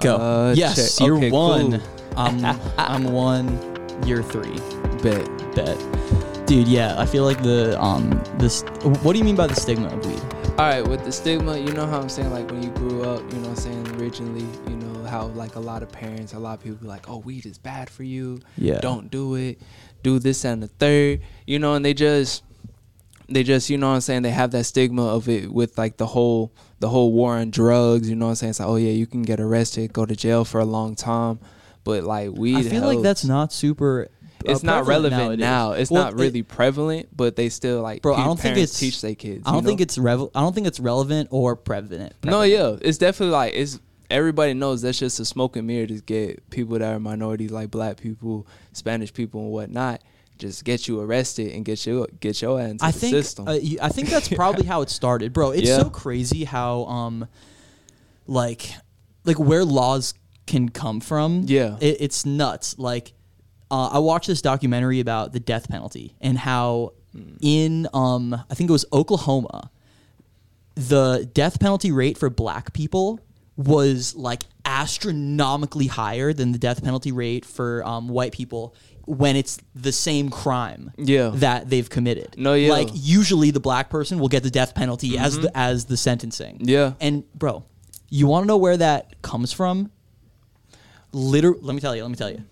[0.00, 0.16] Go.
[0.16, 1.06] Uh, yes, check.
[1.06, 1.80] you're Okay, one.
[1.80, 1.88] cool.
[2.16, 2.44] I'm
[2.78, 3.46] I'm one.
[4.06, 4.58] You're three.
[5.02, 5.26] Bet.
[5.54, 6.46] Bet.
[6.46, 8.62] Dude, yeah, I feel like the um this.
[9.02, 10.20] What do you mean by the stigma of weed?
[10.58, 13.20] All right, with the stigma, you know how I'm saying, like when you grew up,
[13.32, 16.38] you know what I'm saying, originally, you know how like a lot of parents, a
[16.38, 18.40] lot of people be like, oh, weed is bad for you.
[18.56, 18.80] Yeah.
[18.80, 19.60] Don't do it.
[20.02, 22.42] Do this and the third, you know, and they just,
[23.28, 25.96] they just, you know what I'm saying, they have that stigma of it with like
[25.98, 28.50] the whole, the whole war on drugs, you know what I'm saying?
[28.50, 31.38] It's like, oh yeah, you can get arrested, go to jail for a long time,
[31.84, 34.08] but like we I feel like that's not super.
[34.46, 35.38] uh, It's not relevant nowadays.
[35.40, 35.72] now.
[35.72, 38.02] It's Well, not it- really prevalent, but they still like.
[38.02, 39.42] Bro, I don't think it's- teach their kids.
[39.46, 40.30] I don't you think it's revel.
[40.34, 42.14] I don't think it's relevant or prevalent.
[42.24, 42.52] No, prevalent.
[42.52, 43.78] yeah, it's definitely like it's
[44.10, 47.70] everybody knows that's just a smoke and mirror to get people that are minorities like
[47.70, 50.00] black people, Spanish people, and whatnot,
[50.38, 53.48] just get you arrested and get you get your ass into I the think system.
[53.48, 53.52] uh,
[53.82, 55.50] I think that's probably how it started, bro.
[55.50, 55.78] It's Yeah.
[55.78, 57.26] so crazy how um
[58.26, 58.70] like
[59.24, 60.14] like where laws
[60.46, 61.42] can come from.
[61.46, 61.76] Yeah.
[61.80, 62.78] it, it's nuts.
[62.78, 63.12] Like
[63.70, 67.36] uh, I watched this documentary about the death penalty and how Hmm.
[67.40, 69.70] in um I think it was Oklahoma,
[70.74, 73.18] the death penalty rate for black people
[73.56, 78.74] was like astronomically higher than the death penalty rate for um, white people
[79.08, 81.30] when it's the same crime Yeah.
[81.36, 82.34] that they've committed.
[82.36, 82.70] No, yeah.
[82.70, 86.56] Like usually the black person will get the death penalty as the as the sentencing.
[86.58, 86.68] Mm-hmm.
[86.68, 86.92] Yeah.
[87.00, 87.64] And bro,
[88.10, 89.90] you want to know where that comes from?
[91.12, 92.44] Liter let me tell you, let me tell you.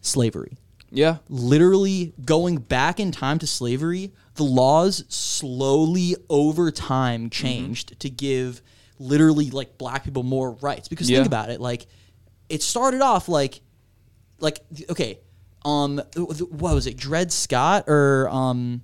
[0.00, 0.56] Slavery
[0.92, 7.28] yeah, literally going back in time to slavery, the laws slowly over time Mm-hmm.
[7.28, 8.60] changed to give
[8.98, 10.88] literally like black people more rights.
[10.88, 11.18] Because Yeah.
[11.18, 11.86] think about it, like
[12.48, 13.60] it started off like
[14.40, 15.20] like okay,
[15.64, 18.82] um what was it, Dred Scott or um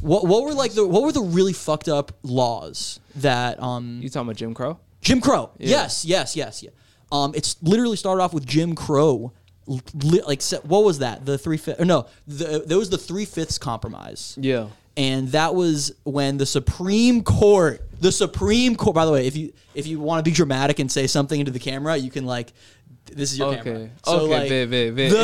[0.00, 4.08] what what were like the what were the really fucked up laws that um you
[4.08, 4.78] talking about Jim Crow?
[5.00, 5.50] Jim Crow.
[5.58, 5.68] Yeah.
[5.70, 6.70] Yes, yes, yes, yeah.
[7.10, 9.32] Um, it's literally started off with Jim Crow.
[9.66, 11.24] Li- like, what was that?
[11.26, 11.84] The three fifths?
[11.84, 14.36] No, the, there was the three fifths compromise.
[14.40, 18.94] Yeah, And that was when the Supreme Court, the Supreme Court.
[18.94, 21.52] By the way, if you if you want to be dramatic and say something into
[21.52, 22.52] the camera, you can like,
[23.14, 23.74] this is your camera.
[23.74, 25.10] okay, So, okay, like, bet, bet, bet.
[25.12, 25.22] the,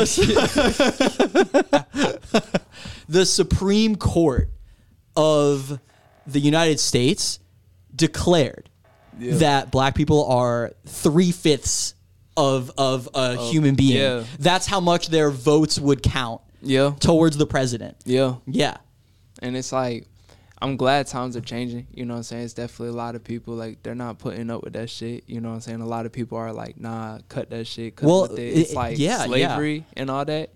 [3.09, 4.49] the Supreme Court
[5.15, 5.79] of
[6.27, 7.39] the United States
[7.95, 8.69] declared
[9.19, 9.35] Yeah.
[9.37, 11.95] that black people are three fifths
[12.37, 13.97] of of a human being.
[13.97, 14.23] yeah.
[14.39, 17.97] That's how much their votes would count yeah, towards the president.
[18.05, 18.35] yeah.
[18.45, 18.77] Yeah.
[19.41, 20.07] and it's like
[20.61, 21.87] I'm glad times are changing.
[21.93, 22.43] You know what I'm saying?
[22.43, 25.23] It's definitely a lot of people like they're not putting up with that shit.
[25.27, 25.81] You know what I'm saying?
[25.81, 27.95] A lot of people are like, nah, cut that shit.
[27.95, 29.25] 'cause Well, with it, it's it- like yeah, yeah.
[29.25, 30.51] slavery and all that.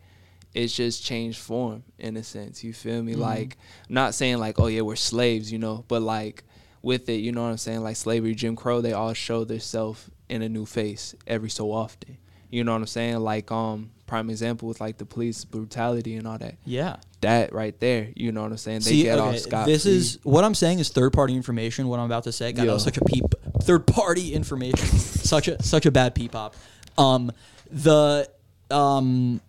[0.53, 2.63] It's just changed form in a sense.
[2.63, 3.05] You feel Mm-hmm.
[3.05, 3.15] me?
[3.15, 3.57] Like
[3.89, 6.43] not saying like, oh yeah, we're slaves, you know, but like
[6.81, 7.81] with it, you know what I'm saying?
[7.81, 12.17] Like slavery, Jim Crow, they all show themselves in a new face every so often.
[12.51, 13.19] You know what I'm saying?
[13.21, 16.97] Like um prime example with like the police brutality and all that Yeah.
[17.21, 18.09] that right there.
[18.15, 18.79] You know what I'm saying?
[18.81, 19.65] They See, get okay, off scot.
[19.65, 21.87] this is what I'm saying is third party information.
[21.87, 22.73] What I'm about to say, God, that Yeah.
[22.73, 23.23] was such a peep.
[23.61, 26.55] Third party information, such a such a bad peep pop.
[26.97, 27.31] Um,
[27.71, 28.29] the
[28.69, 29.41] um,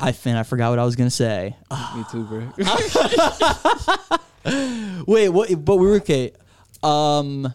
[0.00, 1.56] I fin I forgot what I was gonna say.
[1.96, 2.48] me too, bro.
[5.06, 5.64] Wait, what?
[5.64, 6.32] But we were okay.
[6.82, 7.52] Um,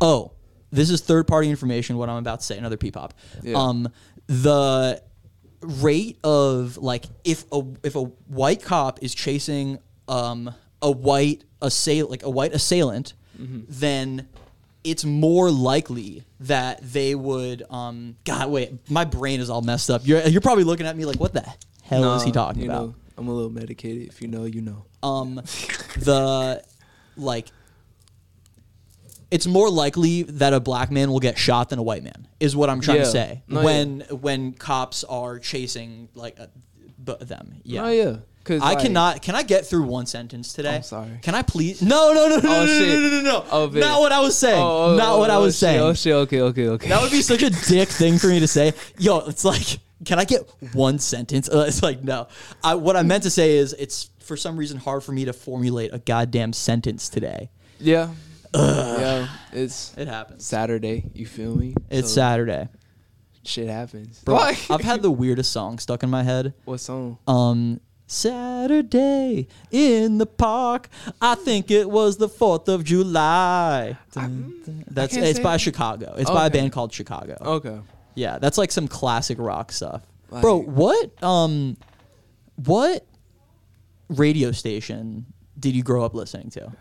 [0.00, 0.32] oh,
[0.74, 1.96] this is third party information.
[1.96, 3.14] What I'm about to say, another peep pop.
[3.42, 3.56] Yeah.
[3.56, 3.88] Um,
[4.26, 5.02] the
[5.60, 10.52] rate of like if a if a white cop is chasing um
[10.82, 13.62] a white assail like a white assailant, Mm-hmm.
[13.68, 14.28] then
[14.84, 20.02] it's more likely that they would um God wait my brain is all messed up.
[20.04, 21.44] You're you're probably looking at me like what the
[21.82, 22.88] hell is he talking about?
[22.88, 24.06] Know, I'm a little medicated.
[24.08, 24.84] If you know, you know.
[25.02, 25.36] um
[25.96, 26.62] the
[27.16, 27.48] like
[29.34, 32.54] it's more likely that a black man will get shot than a white man is
[32.58, 36.46] what i'm trying to say No, when when cops are chasing like uh,
[37.08, 38.16] b- them yeah Oh yeah.
[38.44, 39.22] Cause I cannot.
[39.22, 40.76] Can I get through one sentence today?
[40.76, 41.18] I'm sorry.
[41.22, 41.80] Can I please?
[41.80, 42.88] No, no, no, no, Oh, no, no, shit.
[42.90, 43.44] no, no, no, no.
[43.50, 43.80] Oh, man.
[43.80, 44.60] Not what I was saying.
[44.62, 45.80] Oh, oh, Not what oh, I was shit, saying.
[45.80, 46.12] Oh shit.
[46.24, 46.40] Okay.
[46.42, 46.68] Okay.
[46.68, 46.88] Okay.
[46.90, 48.74] That would be such a dick thing for me to say.
[48.98, 50.42] Yo, it's like, can I get
[50.74, 51.48] one sentence?
[51.48, 52.28] Uh, it's like, no.
[52.62, 55.32] I, what I meant to say is, it's for some reason hard for me to
[55.32, 57.48] formulate a goddamn sentence today.
[57.80, 58.10] yeah.
[58.54, 59.28] Yeah.
[59.52, 60.44] It's It happens.
[60.46, 61.10] Saturday.
[61.14, 61.74] You feel me?
[61.90, 62.68] It's So, Saturday.
[63.44, 64.20] Shit happens.
[64.24, 66.54] Bro, Like- I've had the weirdest song stuck in my head.
[66.64, 67.18] what song?
[67.26, 70.88] Um, Saturday in the park.
[71.20, 73.98] I think it was the 4th of July.
[74.12, 75.56] That's can't it's say by.
[75.56, 76.14] Chicago.
[76.16, 76.58] It's by a Okay.
[76.60, 77.36] band called Chicago.
[77.40, 77.78] Okay.
[78.14, 80.02] Yeah, that's like some classic rock stuff.
[80.40, 81.76] Bro, Like- what um
[82.56, 83.04] what
[84.08, 85.26] radio station
[85.58, 86.72] did you grow up listening to?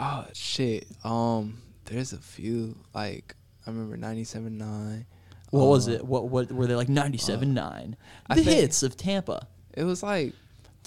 [0.00, 0.86] Oh shit.
[1.04, 1.58] Um.
[1.84, 3.34] There's a few like
[3.66, 5.06] I remember ninety seven nine.
[5.50, 6.04] What was Uh, it?
[6.06, 7.96] What what were they like 97 9?
[8.28, 9.48] The think- hits of Tampa.
[9.74, 10.32] It was like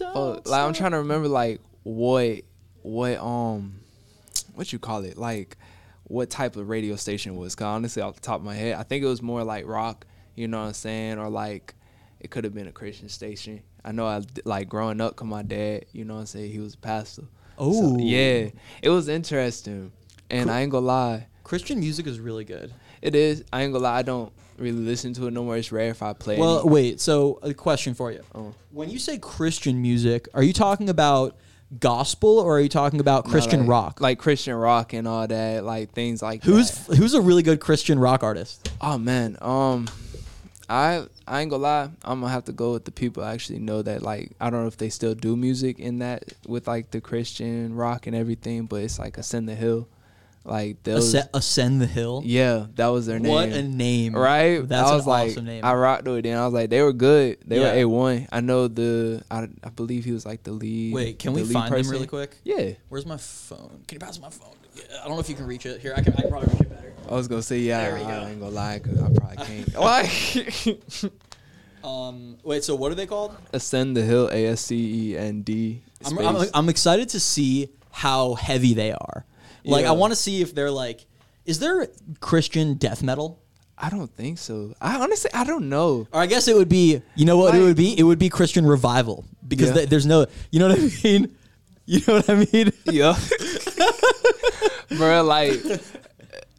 [0.01, 2.39] Oh, like I'm trying to remember like what
[2.81, 3.81] what um
[4.55, 5.57] what you call it like
[6.05, 7.55] what type of radio station it was.
[7.55, 10.05] Cause honestly, off the top of my head, I think it was more like rock.
[10.35, 11.75] You know what I'm saying, or like
[12.21, 13.61] it could have been a Christian station.
[13.83, 16.59] I know I like growing up, cause my dad, you know what I'm saying, he
[16.59, 17.23] was a pastor.
[17.57, 17.97] Oh.
[17.97, 18.49] So, yeah,
[18.81, 19.91] it was interesting,
[20.29, 22.73] and I ain't gonna lie, Christian music is really good.
[23.01, 23.43] it is.
[23.51, 25.57] I ain't gonna lie, I don't really listen to it no more.
[25.57, 26.37] It's rare if I play.
[26.37, 27.01] Well, any- wait.
[27.01, 28.21] So, a question for you.
[28.33, 28.53] Oh.
[28.71, 31.35] When you say Christian music, are you talking about
[31.79, 34.01] gospel or are you talking about Christian like- rock?
[34.01, 36.97] like Christian rock and all that, like things like who's that.
[36.97, 38.71] who's a really good Christian rock artist?
[38.79, 39.87] Oh man, um,
[40.69, 41.89] I I ain't gonna lie.
[42.03, 44.61] I'm gonna have to go with the people I actually know that like I don't
[44.61, 48.65] know if they still do music in that with like the Christian rock and everything,
[48.65, 49.87] but it's like Ascend the Hill,
[50.45, 51.09] like those.
[51.13, 52.21] Ascend, Ascend the Hill.
[52.25, 53.31] yeah, that was their name.
[53.31, 54.15] What a name!
[54.15, 55.65] Right, That's I was an like, awesome name.
[55.65, 56.29] I rocked with it.
[56.29, 57.37] And I was like, they were good.
[57.45, 57.73] They Yeah.
[57.73, 58.27] were a one.
[58.31, 59.21] I know the.
[59.29, 60.93] I, I believe he was like the lead.
[60.93, 62.37] Wait, can we find them really quick?
[62.43, 63.83] Yeah, Where's my phone?
[63.87, 64.55] Can you pass my phone?
[64.75, 65.81] Yeah, I don't know if you can reach it.
[65.81, 66.13] Here, I can.
[66.13, 66.93] I can probably reach it better.
[67.09, 67.81] I was gonna say yeah.
[67.89, 68.27] There we I go.
[68.27, 69.77] ain't gonna lie, cause I probably can't.
[69.77, 71.09] Why?
[71.83, 72.63] Um, wait.
[72.63, 73.35] So what are they called?
[73.51, 75.81] Ascend the Hill, A S C E N D.
[76.05, 79.25] I'm, I'm, I'm excited to see how heavy they are.
[79.65, 79.89] Like, Yeah.
[79.89, 81.05] I want to see if they're like,
[81.45, 81.87] is there
[82.21, 83.41] Christian death metal?
[83.77, 84.73] I don't think so.
[84.79, 86.07] I honestly, I don't know.
[86.13, 87.97] Or I guess it would be, you know what it would be?
[87.99, 89.73] It would be Christian revival because Yeah.
[89.75, 91.35] th- there's no, you know what I mean?
[91.85, 92.71] You know what I mean?
[92.85, 93.13] Yeah,
[94.97, 95.23] bro.
[95.23, 95.59] Like,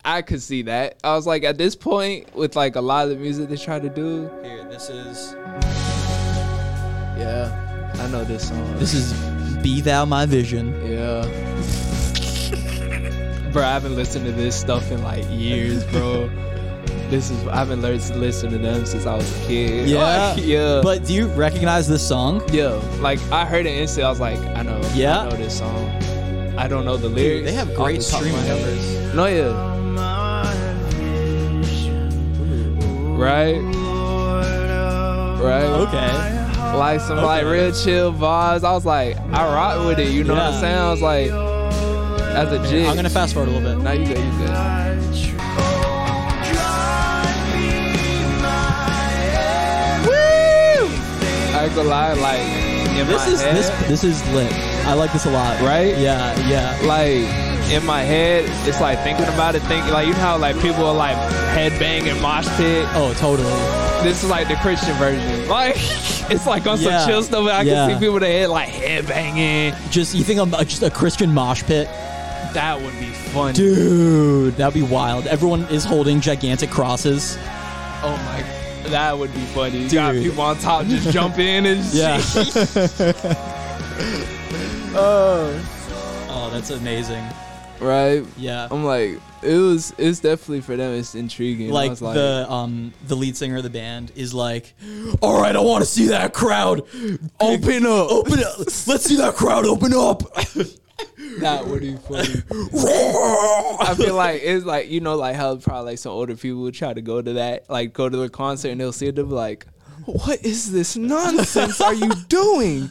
[0.04, 0.98] I could see that.
[1.04, 3.78] I was like, at this point, with like a lot of the music they try
[3.78, 5.34] to do, Here, this is
[7.16, 8.76] yeah, I know this song.
[8.78, 9.12] this is
[9.62, 11.22] "Be Thou My Vision." yeah,
[13.52, 13.62] bro.
[13.62, 16.28] I haven't listened to this stuff in like years, bro.
[17.10, 19.88] This is I haven't learned to listen to them since I was a kid.
[19.88, 20.80] Yeah, Like, yeah.
[20.82, 22.42] But do you recognize this song?
[22.52, 24.04] yeah, like I heard it instantly.
[24.04, 24.80] I was like, I know.
[24.94, 25.20] Yeah?
[25.20, 25.88] I know this song.
[26.56, 27.46] I don't know the lyrics.
[27.46, 29.14] they have great streaming numbers.
[29.14, 29.72] No, yeah.
[33.16, 33.58] Right?
[35.40, 35.64] Right?
[35.64, 36.76] Okay.
[36.76, 38.64] Like some like real chill vibes.
[38.64, 40.10] I was like, I rock with it.
[40.12, 40.48] You know what Yeah.
[40.50, 40.78] I'm saying?
[40.78, 41.30] I was like,
[42.34, 42.86] as a jig.
[42.86, 43.82] I'm gonna fast forward a little bit.
[43.82, 44.50] Now you good, you good.
[50.06, 50.88] Woo!
[51.56, 52.42] I ain't gonna lie, like
[53.06, 54.52] This is head, this this is lit.
[54.86, 55.60] I like this a lot.
[55.62, 55.96] Right?
[55.98, 56.78] Yeah, yeah.
[56.86, 60.60] like in my head, it's like thinking about it, thinking like you know how like
[60.60, 61.16] people are like
[61.56, 62.86] headbanging mosh pit.
[62.92, 63.48] Oh, totally.
[64.06, 65.48] This is like the Christian version.
[65.48, 65.76] Like
[66.30, 67.00] it's like on Yeah.
[67.00, 67.46] some chill stuff.
[67.48, 67.86] I Yeah.
[67.88, 69.74] can see people that head like headbanging.
[69.90, 71.86] Just you think I'm uh, just a Christian mosh pit,
[72.52, 73.54] That would be fun.
[73.54, 74.56] dude?
[74.56, 75.26] That'd be wild.
[75.26, 77.36] Everyone is holding gigantic crosses.
[78.02, 79.84] Oh my, that would be funny.
[79.84, 82.20] You got people on top just jump in and Yeah.
[83.98, 84.28] shit.
[84.96, 87.24] Oh, that's amazing.
[87.80, 88.24] right.
[88.36, 88.68] Yeah.
[88.70, 89.92] I'm like, it was.
[89.98, 90.92] It's definitely for them.
[90.94, 91.70] It's intriguing.
[91.70, 94.74] Like, like, the um the lead singer of the band is like,
[95.20, 96.80] all right, I want to see that crowd
[97.40, 98.58] open up, open up.
[98.58, 100.22] Let's see that crowd open up.
[101.40, 102.34] that would be funny.
[103.80, 106.74] I feel like it's like you know like how probably like some older people would
[106.74, 109.26] try to go to that like go to the concert and they'll see it they'll
[109.26, 109.66] be like,
[110.06, 112.90] what is this nonsense are you doing?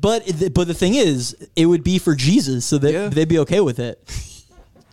[0.00, 3.08] But it- but the thing is, it would be for Jesus, so that Yeah.
[3.08, 4.00] they'd be okay with it.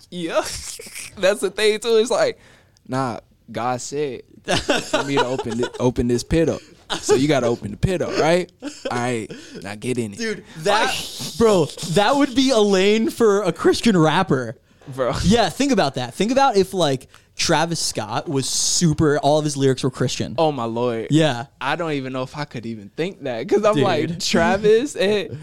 [0.10, 0.36] Yeah,
[1.18, 1.98] that's the thing too.
[1.98, 2.40] It's like,
[2.88, 3.20] nah,
[3.52, 6.62] God said for me to open thi- open this pit up.
[7.02, 8.50] So you got to open the pit up, right?
[8.64, 9.30] All right,
[9.62, 13.98] now get in it, Dude, that bro, that would be a lane for a Christian
[13.98, 14.56] rapper.
[14.96, 15.14] Bro.
[15.24, 16.14] Yeah, think about that.
[16.14, 19.18] Think about if like Travis Scott was super.
[19.20, 20.36] All of his lyrics were Christian.
[20.38, 21.08] Oh my lord.
[21.12, 23.84] Yeah, I don't even know if I could even think that because I'm Dude.
[23.84, 25.38] like Travis and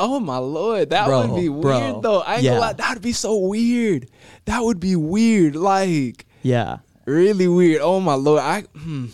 [0.00, 2.00] oh my lord, that Bro, would be weird bro.
[2.00, 2.20] though.
[2.20, 2.50] I ain't Yeah.
[2.52, 4.08] gonna lie, that would be so weird.
[4.46, 6.78] That would be weird, like yeah.
[7.04, 7.80] really weird.
[7.82, 9.06] Oh my lord, I hmm,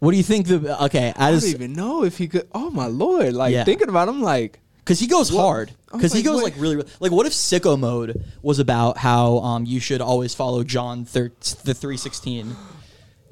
[0.00, 0.48] What do you think?
[0.48, 2.48] The okay, I as don't even know if he could.
[2.52, 3.64] Oh my lord, like Yeah.
[3.64, 5.72] thinking about him, like because he goes hard.
[5.90, 7.10] Because he like, goes what- like really, really like.
[7.12, 11.32] What if Sicko Mode was about how um you should always follow John thir-
[11.64, 12.54] the three sixteen?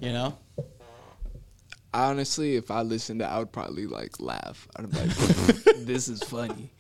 [0.01, 0.39] You know.
[1.95, 4.67] honestly, if I listened to, it, I would probably like laugh.
[4.77, 5.11] I'd be like,
[5.79, 6.73] this is funny.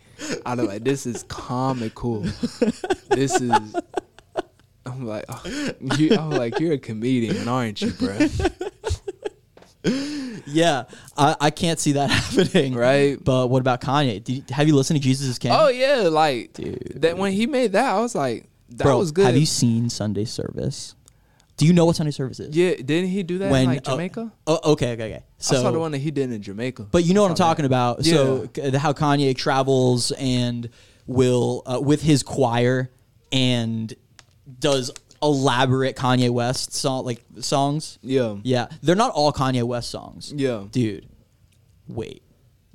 [0.46, 2.20] I'd be like, this is comical.
[3.10, 3.52] This is.
[4.84, 5.42] I'm like, oh,
[5.96, 8.18] you, I'm like, you're a comedian, aren't you, bro?
[10.44, 10.84] Yeah,
[11.16, 12.74] I, I can't see that happening.
[12.74, 13.16] Right.
[13.22, 14.22] But what about Kanye?
[14.22, 15.52] Did have you listened to Jesus is King?
[15.54, 16.94] Oh yeah, like Dude.
[17.02, 19.26] that when he made that, I was like, that Bro, was good.
[19.26, 20.96] Have you seen Sunday service?
[21.58, 22.56] Do you know what Sunday service is?
[22.56, 24.32] Yeah, didn't he do that When, in like uh, Jamaica?
[24.48, 25.24] Oh, okay, okay, okay.
[25.38, 26.88] So I saw the one that he did in Jamaica.
[26.90, 27.48] But you know what I'm Saw that.
[27.50, 28.04] talking about.
[28.04, 28.70] So Yeah.
[28.72, 30.68] c- how Kanye travels and
[31.06, 32.90] will uh, with his choir
[33.30, 33.94] and
[34.58, 34.90] does
[35.22, 37.98] elaborate Kanye West song like songs.
[38.02, 38.36] Yeah.
[38.42, 40.32] Yeah, they're not all Kanye West songs.
[40.34, 40.64] Yeah.
[40.70, 41.08] dude.
[41.88, 42.22] Wait,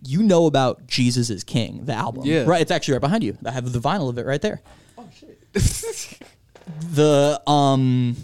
[0.05, 2.25] you know about Jesus is King, the album?
[2.25, 2.43] Yeah.
[2.43, 2.61] right.
[2.61, 3.37] It's actually right behind you.
[3.45, 4.61] I have the vinyl of it right there.
[4.97, 5.39] Oh shit.
[6.91, 8.15] the um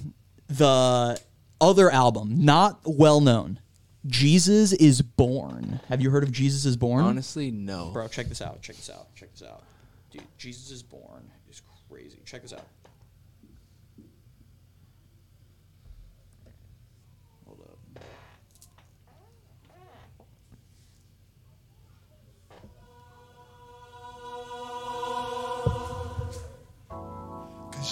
[0.48, 1.20] the
[1.60, 3.60] other album, not well known.
[4.06, 5.80] Jesus is Born.
[5.88, 7.04] Have you heard of Jesus is Born?
[7.06, 7.92] Honestly, no.
[7.94, 8.62] Bro, check this out.
[8.62, 9.16] Check this out.
[9.16, 9.64] Check this out.
[10.12, 12.20] Dude, Jesus is Born is crazy.
[12.26, 12.68] Check this out.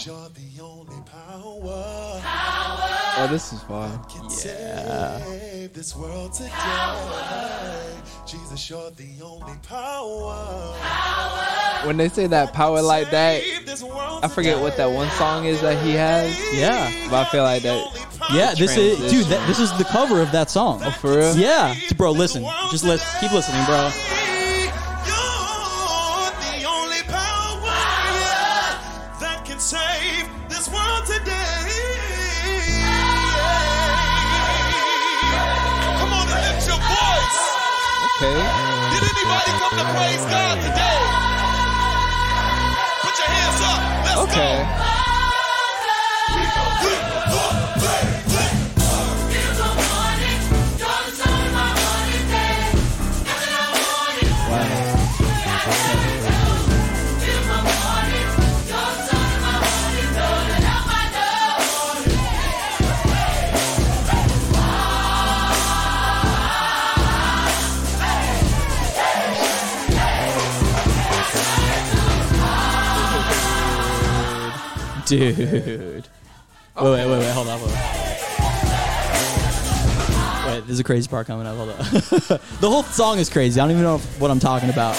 [0.05, 2.21] You're the only power
[3.13, 3.99] Oh, this is fun.
[4.05, 6.51] can save this world today.
[8.25, 10.73] Jesus, you're the only power.
[11.85, 15.09] When they say that power like that, Save this world I forget what that one
[15.11, 16.39] song is that he has.
[16.53, 16.89] Yeah.
[17.09, 18.07] But I feel like that.
[18.33, 19.25] Yeah, this is dude.
[19.25, 20.81] That, this is the cover of that song.
[20.83, 21.35] Oh, for real?
[21.35, 22.11] Yeah, bro.
[22.11, 23.19] Listen, just listen.
[23.19, 23.91] Keep listening, bro.
[38.21, 38.37] Okay.
[38.37, 40.99] Did anybody come to praise God today?
[43.01, 43.81] Put your hands up.
[44.05, 44.90] Let's Okay.
[75.11, 76.07] Dude.
[76.77, 77.31] Wait, wait, wait, wait.
[77.31, 77.59] Hold on.
[77.59, 77.77] Hold on.
[80.47, 81.57] Wait, there's a crazy part coming up.
[81.57, 81.77] Hold on.
[82.61, 83.59] the whole song is crazy.
[83.59, 84.95] I don't even know what I'm talking about.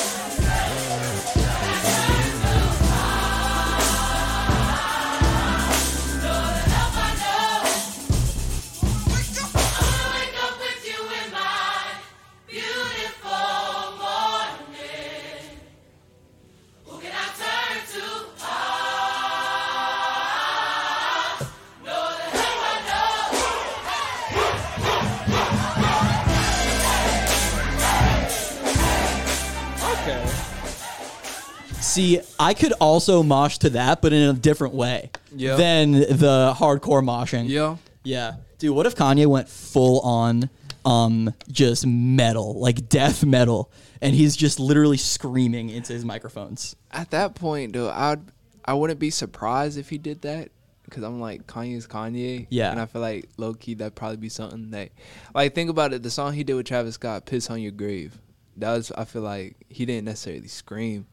[31.92, 35.56] See, I could also mosh to that, but in a different way Yeah.
[35.56, 37.48] than the hardcore moshing.
[37.48, 37.76] Yeah.
[38.04, 38.34] Yeah.
[38.58, 40.48] Dude, what if Kanye went full on
[40.84, 43.70] um just metal, like death metal,
[44.00, 46.74] and he's just literally screaming into his microphones?
[46.90, 48.20] At that point, though, I'd
[48.64, 50.50] I wouldn't be surprised if he did that
[50.84, 52.46] because I'm like Kanye's Kanye.
[52.50, 52.70] Yeah.
[52.70, 54.90] And I feel like low key that'd probably be something that,
[55.34, 56.02] like, think about it.
[56.02, 58.18] The song he did with Travis Scott, "Piss on Your Grave,"
[58.56, 61.06] that was I feel like he didn't necessarily scream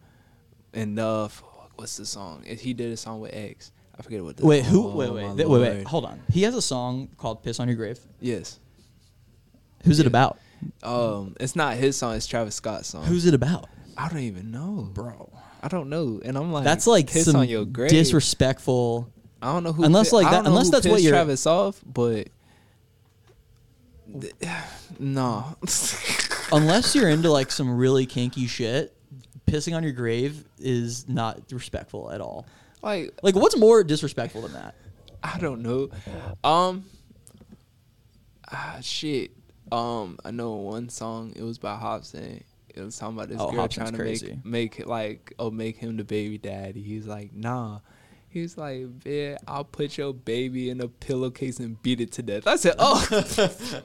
[0.74, 1.44] enough.
[1.76, 2.44] What's the song?
[2.46, 3.72] He did a song with X.
[3.98, 4.38] I forget what.
[4.38, 4.88] The, Wait, who?
[4.90, 5.88] Oh, wait, wait, th- wait, wait.
[5.88, 6.22] Hold on.
[6.32, 8.60] He has a song called "Piss on Your Grave." Yes.
[9.86, 10.38] Who's it about?
[10.84, 12.16] Um, it's not his song.
[12.16, 13.06] It's Travis Scott's song.
[13.06, 15.32] Who's it about, I don't even know, bro?
[15.64, 17.90] I don't know, and I'm like, That's like piss some on your grave.
[17.90, 19.10] disrespectful.
[19.42, 19.84] I don't know who.
[19.86, 22.28] Unless, like, that- unless that's what you're- Travis off, but
[25.00, 25.46] no.
[26.52, 28.96] Unless you're into like some really kinky shit,
[29.50, 32.46] pissing on your grave is not respectful at all.
[32.82, 34.76] like Like, what's more disrespectful than that?
[35.24, 35.90] I don't know.
[36.44, 36.86] Um.
[38.52, 39.32] Ah, shit.
[39.72, 41.34] Um, I know one song.
[41.36, 42.42] It was by Hopsin.
[42.74, 44.28] It was talking about this Oh, girl Hopsin's trying to crazy.
[44.28, 46.82] make make it like oh make him the baby daddy.
[46.82, 47.80] He's like nah.
[48.32, 52.46] He's like, yeah, I'll put your baby in a pillowcase and beat it to death.
[52.46, 53.04] I said, oh,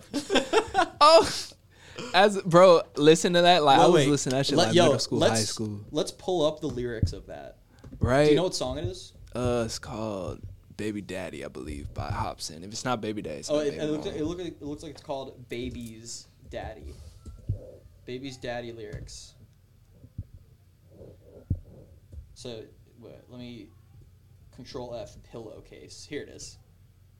[1.01, 1.33] oh,
[2.15, 3.63] as bro, listen to that.
[3.65, 4.09] Like I was wait.
[4.09, 6.67] listening to that shit Let- like yo, middle school, high school, Let's pull up the
[6.69, 7.57] lyrics of that.
[8.01, 8.25] right?
[8.25, 9.13] Do you know what song it is?
[9.35, 10.41] Uh, it's called
[10.77, 12.59] Baby Daddy, I believe, by Hopsin.
[12.65, 14.19] If it's not Baby Daddy, it's Oh, it, Baby it, looks, Mama.
[14.19, 16.95] it, look, it looks like it's called Baby's Daddy.
[18.05, 19.35] Baby's Daddy lyrics.
[22.35, 22.63] So,
[23.01, 23.69] wait, let me
[24.55, 26.07] control F pillowcase.
[26.09, 26.59] Here it is.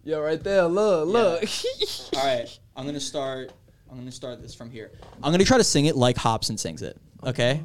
[0.03, 1.45] Yo, right there, look, look.
[2.17, 3.53] All right, I'm gonna start.
[3.95, 4.91] I'm gonna start this from here.
[5.23, 6.97] I'm gonna try to sing it like Hopsin sings it.
[7.23, 7.63] Okay.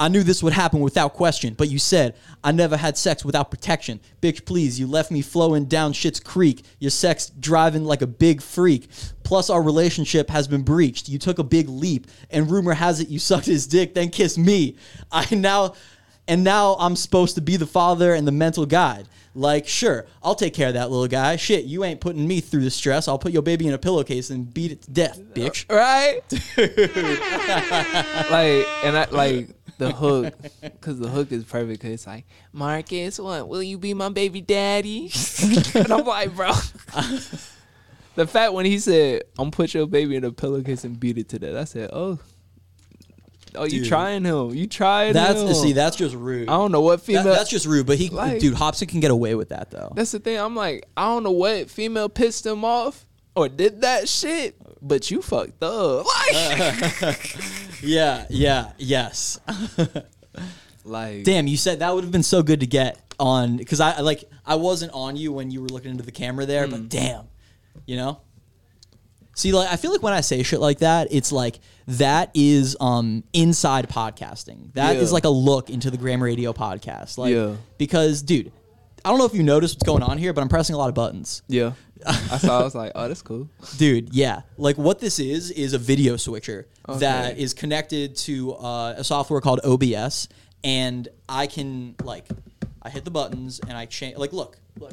[0.00, 3.48] I knew this would happen without question, but you said I never had sex without
[3.48, 4.00] protection.
[4.20, 6.64] Bitch, please, you left me flowing down shit's creek.
[6.80, 8.88] Your sex driving like a big freak.
[9.22, 11.08] Plus, our relationship has been breached.
[11.08, 14.36] You took a big leap, and rumor has it you sucked his dick, then kissed
[14.36, 14.76] me.
[15.12, 15.74] I now,
[16.26, 19.08] and now I'm supposed to be the father and the mental guide.
[19.34, 21.36] Like, sure, I'll take care of that little guy.
[21.36, 23.08] Shit, you ain't putting me through the stress.
[23.08, 25.66] I'll put your baby in a pillowcase and beat it to death, bitch.
[25.68, 26.20] Uh, right?
[28.30, 31.82] like, and I like the hook, because the hook is perfect.
[31.82, 33.48] Cause it's like, Marcus, what?
[33.48, 35.10] Will you be my baby daddy?
[35.74, 36.52] and I'm like, bro.
[38.14, 41.28] the fact when he said, "I'm put your baby in a pillowcase and beat it
[41.30, 42.20] to death," I said, "Oh,
[43.56, 43.88] oh, you Dude.
[43.88, 44.50] trying him?
[44.54, 45.14] You trying him?
[45.14, 46.48] That's him?" see, that's just rude.
[46.48, 47.24] I don't know what That- female.
[47.34, 47.86] that's just rude.
[47.86, 49.92] But he, Like- dude, Hopsin can get away with that though.
[49.94, 50.38] That's the thing.
[50.38, 53.06] I'm like, I don't know what female pissed him off
[53.36, 56.06] or did that shit, but you fucked up.
[57.00, 57.36] Like,
[57.82, 59.38] Yeah, yeah, yes.
[60.84, 63.92] like Damn, you said that would have been so good to get on because I
[63.92, 66.70] I, like I wasn't on you when you were looking into the camera there, Mm.
[66.70, 67.24] but damn,
[67.86, 68.20] you know.
[69.34, 72.76] See, like I feel like when I say shit like that, it's like that is
[72.80, 74.72] um inside podcasting.
[74.74, 75.14] That is Yeah.
[75.14, 77.18] like a look into the Graham Radio podcast.
[77.18, 77.56] Like Yeah.
[77.78, 78.52] because dude,
[79.04, 80.88] I don't know if you noticed what's going on here, but I'm pressing a lot
[80.88, 81.42] of buttons.
[81.48, 81.72] Yeah.
[82.06, 82.60] I saw.
[82.60, 83.48] I was like, oh, that's cool.
[83.78, 84.42] Dude, yeah.
[84.58, 86.98] Like what this is is a video switcher Okay.
[87.00, 90.28] that is connected to uh, a software called OBS,
[90.62, 92.26] and I can like,
[92.82, 94.18] I hit the buttons and I change.
[94.18, 94.92] Like, look, look.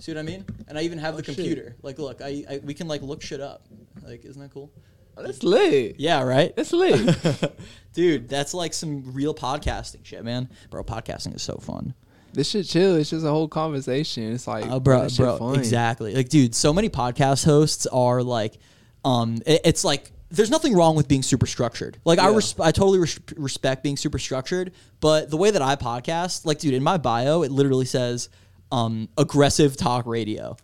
[0.00, 0.44] See what I mean?
[0.68, 1.36] And I even have the Oh, shit.
[1.36, 1.76] computer.
[1.82, 3.66] Like, look, I, I we can like look shit up.
[4.02, 4.70] Like, isn't that cool?
[5.16, 5.96] Oh, that's lit.
[5.98, 6.54] Yeah, right.
[6.56, 7.52] That's lit.
[7.94, 10.48] Dude, that's like some real podcasting shit, man.
[10.70, 11.94] Bro, podcasting is so fun.
[12.32, 12.96] this shit chill.
[12.96, 14.32] It's just a whole conversation.
[14.32, 15.58] It's like, Uh, bro, bro, fun.
[15.58, 16.14] exactly.
[16.14, 18.58] Like, dude, so many podcast hosts are like,
[19.04, 21.96] um, it- it's like there's nothing wrong with being super structured.
[22.04, 22.34] Like, I Yeah.
[22.36, 26.58] res- I totally res- respect being super structured, but the way that I podcast, like,
[26.58, 28.28] dude, in my bio, it literally says,
[28.72, 30.56] um, aggressive talk radio.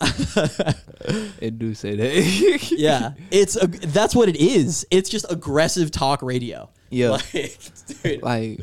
[1.40, 2.68] It do say that.
[2.76, 4.86] Yeah, it's a, that's what it is.
[4.90, 6.68] It's just aggressive talk radio.
[6.90, 7.10] Yeah.
[7.34, 7.58] like,
[8.02, 8.60] dude, like,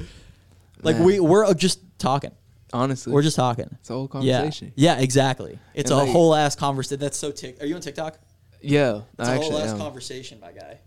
[0.82, 2.32] like, we we're uh, just talking.
[2.73, 3.69] honestly, We're just talking.
[3.80, 4.71] it's a whole conversation.
[4.76, 5.58] yeah, exactly.
[5.73, 6.99] It's And a like- whole ass conversation.
[6.99, 7.62] That's so tick.
[7.62, 8.19] Are you on TikTok?
[8.62, 9.78] Yeah, It's I a whole actually ass am.
[9.80, 10.80] conversation, my guy.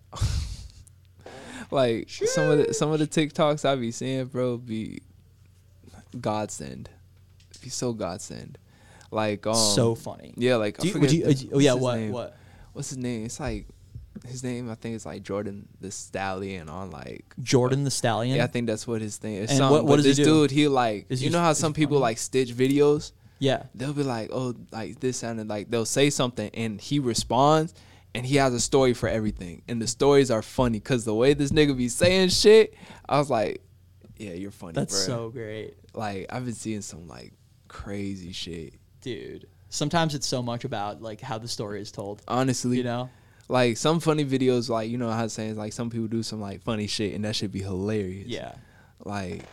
[1.71, 5.03] Like some of the some of the TikToks I be seeing, bro, be
[6.21, 6.89] godsend.
[7.59, 8.59] Be so godsend.
[9.11, 10.35] Like um, so funny.
[10.37, 12.13] Yeah, like you, would you, the- uh, oh yeah, what name?
[12.13, 12.37] what?
[12.73, 13.25] What's his name?
[13.25, 13.67] It's like
[14.27, 14.71] his name.
[14.71, 17.25] I think it's like Jordan the Stallion on like.
[17.43, 18.37] Jordan the Stallion.
[18.37, 19.51] Yeah, I think that's what his thing is.
[19.51, 20.25] And what- what does he this do?
[20.25, 22.03] dude, he like Is he you know how some people funny?
[22.03, 23.13] like stitch videos.
[23.39, 23.63] yeah.
[23.75, 27.73] They'll be like, oh, like this sounded like they'll say something and he responds
[28.15, 31.33] and he has a story for everything and the stories are funny because the way
[31.35, 32.75] this nigga be saying shit,
[33.09, 33.63] I was like,
[34.19, 35.17] yeah, you're funny, That's bro.
[35.17, 37.33] so great, like I've been seeing some like
[37.69, 38.75] crazy shit.
[39.01, 39.47] dude.
[39.71, 42.23] Sometimes it's so much about like how the story is told.
[42.27, 43.11] Honestly, You know?
[43.49, 46.41] like some funny videos, like you know how I'm saying, like some people do some
[46.41, 48.29] like funny shit and that should be hilarious.
[48.29, 48.53] Yeah.
[49.05, 49.45] like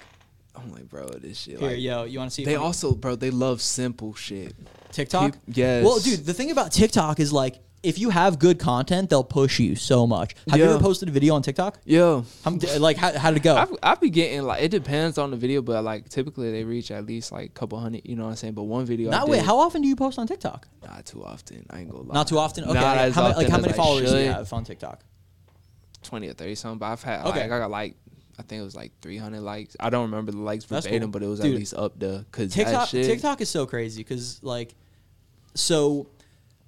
[0.56, 1.60] I'm like, bro, this shit.
[1.60, 2.46] Here, like, yo, you want to see?
[2.46, 4.56] they funny- also, bro, they love simple shit.
[4.94, 5.34] TikTok.
[5.34, 5.84] peop- yes.
[5.84, 9.60] Well, dude, the thing about TikTok is like if you have good content, they'll push
[9.60, 10.36] you so much.
[10.50, 11.80] Have you ever posted a video on TikTok?
[11.86, 13.56] Yo, How, like how how did it go?
[13.56, 16.90] I I be getting like it depends on the video, but like typically they reach
[16.90, 18.02] at least like a couple hundred.
[18.06, 18.54] You know what I'm saying?
[18.56, 19.44] But one video, I Not wait.
[19.44, 20.68] How often do you post on TikTok?
[20.84, 21.66] Not too often.
[21.70, 22.14] I ain't gonna lie.
[22.14, 22.64] Not too often.
[22.64, 22.74] Okay.
[22.74, 25.04] Not how many, like how many followers do you have on TikTok?
[26.02, 26.80] Twenty or thirty something.
[26.80, 27.42] But I've had Okay.
[27.42, 27.96] like I got like
[28.38, 29.78] I think it was like 300 likes.
[29.80, 31.12] I don't remember the likes That's verbatim, cool.
[31.14, 32.26] but it was Dude, at least up there.
[32.32, 34.76] Cause TikTok TikTok is so crazy because like
[35.54, 36.08] so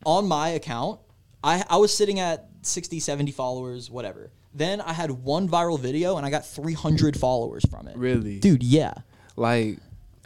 [0.05, 1.01] on my account
[1.43, 4.31] I I was sitting at 60 70 followers whatever.
[4.53, 7.95] Then I had one viral video and I got 300 followers from it.
[7.95, 8.39] Really?
[8.39, 8.93] Dude, yeah.
[9.35, 9.79] like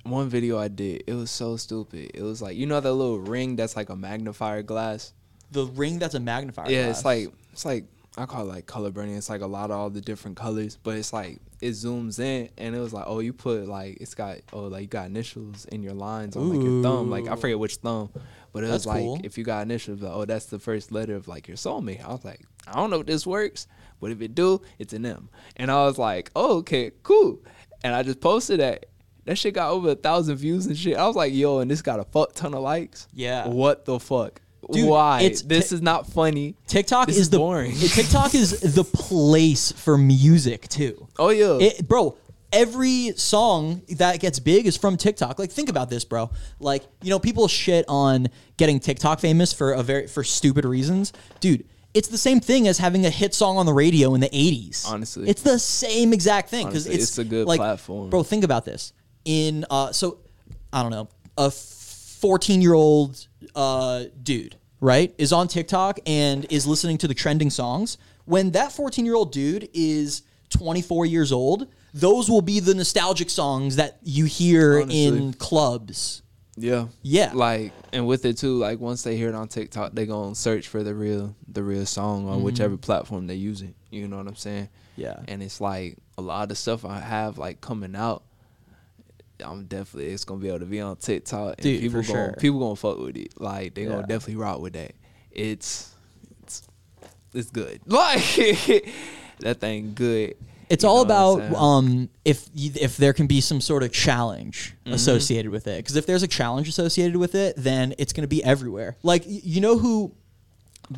[0.04, 2.12] one video I did, it was so stupid.
[2.13, 5.13] It was like you know that little ring that's like a magnifier glass.
[5.52, 6.97] The ring that's a magnifier yeah, glass.
[6.97, 7.86] it's like it's like
[8.17, 9.15] I call it like color burning.
[9.15, 12.50] It's like a lot of all the different colors, but it's like it zooms in
[12.58, 15.65] and it was like, oh, you put like it's got oh like you got initials
[15.65, 17.10] in your lines on like your thumb.
[17.10, 18.10] Like I forget which thumb,
[18.52, 19.21] but it That's was like cool.
[19.24, 22.04] if you got initials, like, oh, that's the first letter of like your soulmate.
[22.04, 23.67] I was like, I don't know if this works,
[24.02, 25.30] but if it do, it's an M.
[25.56, 27.39] And I was like, oh, okay, cool.
[27.84, 28.88] And I just posted that.
[29.26, 30.97] That shit got over a thousand views and shit.
[30.97, 33.08] I was like, yo, and this got a fuck ton of likes.
[33.13, 33.47] Yeah.
[33.47, 34.41] What the fuck?
[34.69, 35.21] Dude, Why?
[35.21, 36.56] it's this ti- is not funny.
[36.67, 37.76] TikTok This is, is the boring.
[37.78, 41.08] TikTok is the place for music too.
[41.17, 41.58] Oh yeah.
[41.60, 42.15] It, bro,
[42.54, 45.39] every song that gets big is from TikTok.
[45.39, 46.30] Like, think about this, bro.
[46.60, 51.13] Like, you know, people shit on getting TikTok famous for a very for stupid reasons,
[51.39, 51.65] dude.
[51.93, 54.89] it's the same thing as having a hit song on the radio in the 80s.
[54.89, 55.28] Honestly.
[55.30, 58.10] it's the same exact thing because it's, it's a good like, platform.
[58.10, 58.93] Bro, think about this.
[59.26, 60.19] In uh, so
[60.74, 61.52] I don't know, a
[62.22, 67.50] 14 year old uh, dude, right, is on TikTok and is listening to the trending
[67.50, 67.98] songs.
[68.26, 73.30] When that 14 year old dude is 24 years old, those will be the nostalgic
[73.30, 76.22] songs that you hear in clubs.
[76.58, 76.88] Yeah.
[77.02, 77.32] Yeah.
[77.34, 80.68] Like and with it too, like once they hear it on TikTok, they gonna search
[80.68, 83.74] for the real the real song on whichever platform they use it.
[83.90, 84.66] You know what I'm saying?
[84.66, 85.02] Mm-hmm.
[85.02, 85.20] Yeah.
[85.28, 88.24] And it's like a lot of stuff I have like coming out.
[89.43, 92.36] I'm definitely it's gonna be able to be on TikTok and Dude, people gonna sure.
[92.39, 93.39] people gonna fuck with it.
[93.39, 93.89] Like they Yeah.
[93.89, 94.93] gonna definitely rock with that.
[95.32, 95.93] It's
[96.43, 96.63] it's
[97.34, 97.82] it's good.
[97.88, 98.21] Like
[99.39, 100.36] that thing good.
[100.69, 103.60] It's You all know what I'm about um, if you, if there can be some
[103.60, 104.93] sort of challenge Mm-hmm.
[104.93, 105.77] associated with it.
[105.77, 108.95] Because if there's a challenge associated with it, then it's going to be everywhere.
[109.04, 110.13] Like you know who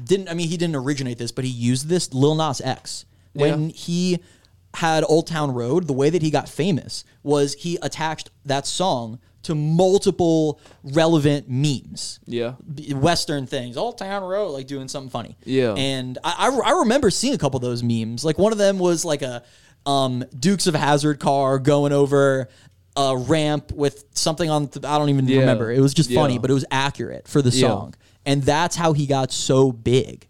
[0.06, 0.30] didn't?
[0.30, 2.14] I mean, he didn't originate this, but he used this.
[2.14, 3.74] Lil Nas X when Yeah.
[3.76, 4.20] he
[4.76, 5.88] had Old Town Road.
[5.88, 12.20] The way that he got famous was he attached that song to multiple relevant memes.
[12.26, 12.54] Yeah.
[12.94, 15.38] Western things, Old Town Road, like doing something funny.
[15.44, 15.74] Yeah.
[15.74, 18.24] And I, I, I remember seeing a couple of those memes.
[18.24, 19.44] Like one of them was like a
[19.86, 22.48] um, Dukes of Hazzard car going over
[22.96, 24.68] a ramp with something on.
[24.70, 25.42] th- I don't even Yeah.
[25.42, 25.72] remember.
[25.72, 27.68] It was just funny, but it was accurate for the Yeah.
[27.68, 30.28] song, and that's how he got so big.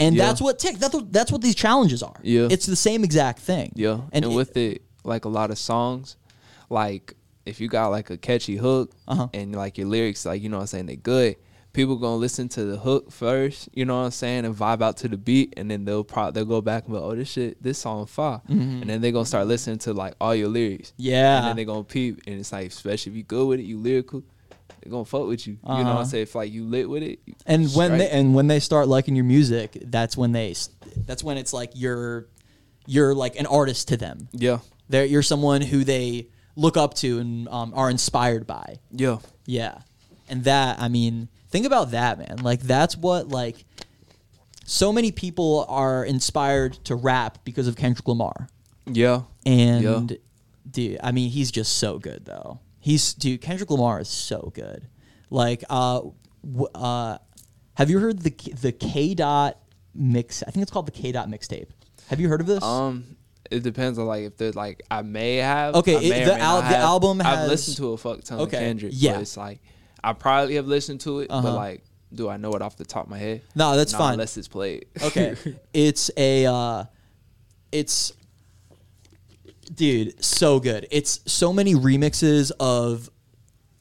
[0.00, 0.26] And Yeah.
[0.26, 0.78] that's what tick.
[0.78, 2.16] That's what, that's what these challenges are.
[2.22, 2.48] Yeah.
[2.50, 3.70] it's the same exact thing.
[3.76, 6.16] Yeah, and, and, it- with it, like a lot of songs,
[6.68, 7.14] like
[7.46, 9.28] if you got like a catchy hook Uh-huh.
[9.32, 11.36] and like your lyrics, like you know what I'm saying, they good.
[11.72, 14.96] People gonna listen to the hook first, you know what I'm saying, and vibe out
[14.98, 17.62] to the beat, and then they'll pro- they'll go back and be, oh this shit,
[17.62, 21.02] this song fire, and then they gonna start listening to like all your lyrics, Mm-hmm.
[21.10, 21.38] Yeah.
[21.38, 23.78] and then they gonna peep, and it's like especially if you good with it, you
[23.78, 24.24] lyrical,
[24.82, 25.98] they gonna fuck with you, you know what Uh-huh.
[26.00, 28.88] I'm saying, if like you lit with it, and when they and when they start
[28.88, 30.54] liking your music, that's when they
[31.06, 32.26] that's when it's like you're
[32.86, 34.28] you're like an artist to them.
[34.32, 38.78] yeah, They're, you're someone who they look up to and um, are inspired by.
[38.90, 39.78] yeah, Yeah.
[40.28, 42.38] And that, I mean, think about that, man.
[42.42, 43.64] Like, that's what, like,
[44.64, 48.48] so many people are inspired to rap because of Kendrick Lamar.
[48.86, 50.18] yeah, And,
[50.70, 52.60] dude, I mean, he's just so good, though.
[52.80, 54.88] He's, dude, Kendrick Lamar is so good.
[55.28, 56.00] Like, uh,
[56.44, 57.18] w- uh,
[57.74, 59.58] have you heard the the K dot
[59.94, 60.42] mix?
[60.42, 61.68] I think it's called the K dot mixtape.
[62.08, 62.62] Have you heard of this?
[62.64, 63.16] Um,
[63.50, 65.74] it depends on like if there's like I may have.
[65.76, 68.40] Okay, I it- the may al- the album has- I've listened to a fuck ton
[68.40, 68.92] Okay, of Kendrick.
[68.96, 69.18] yeah.
[69.20, 69.60] it's like
[70.02, 71.42] I probably have listened to it, Uh-huh.
[71.42, 73.42] but like, do I know it off the top of my head?
[73.54, 74.12] No, that's Nah, fine.
[74.14, 74.86] Unless it's played.
[75.02, 75.36] Okay.
[75.74, 76.84] it's a uh
[77.72, 78.12] it's
[79.80, 80.86] dude, so good.
[80.90, 83.08] It's so many remixes of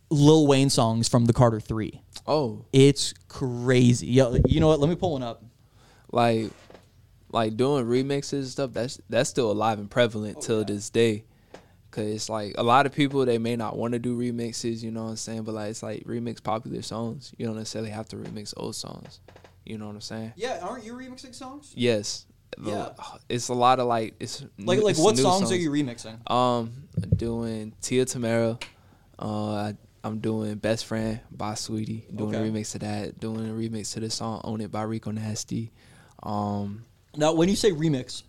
[0.10, 2.02] Lil Wayne songs from the Carter 3.
[2.26, 4.08] oh, It's crazy.
[4.08, 4.80] Yo, you know what?
[4.80, 5.44] Let me pull one up.
[6.12, 6.52] like,
[7.32, 8.72] like doing remixes and stuff.
[8.74, 11.26] That's that's still alive and prevalent Oh, till this day.
[11.92, 14.92] Cause it's like a lot of people they may not want to do remixes, you
[14.92, 15.44] know what I'm saying?
[15.44, 17.34] But like it's like remix popular songs.
[17.38, 19.20] You don't necessarily have to remix old songs.
[19.66, 20.34] You know what I'm saying?
[20.38, 21.74] Yeah, aren't you remixing songs?
[21.76, 22.26] Yes.
[22.62, 22.90] Yeah.
[23.30, 26.30] It's a lot of like it's Like like it's what new songs, are you remixing?
[26.30, 26.72] Um,
[27.16, 28.62] doing Tia Tamera.
[29.18, 32.14] Uh, I, I'm doing Best Friend by Saweetie.
[32.16, 32.48] Doing Okay.
[32.48, 33.20] a remix to that.
[33.20, 35.72] Doing a remix to the song Own It by Rico Nasty.
[36.24, 38.24] Um, Now, when you say remix,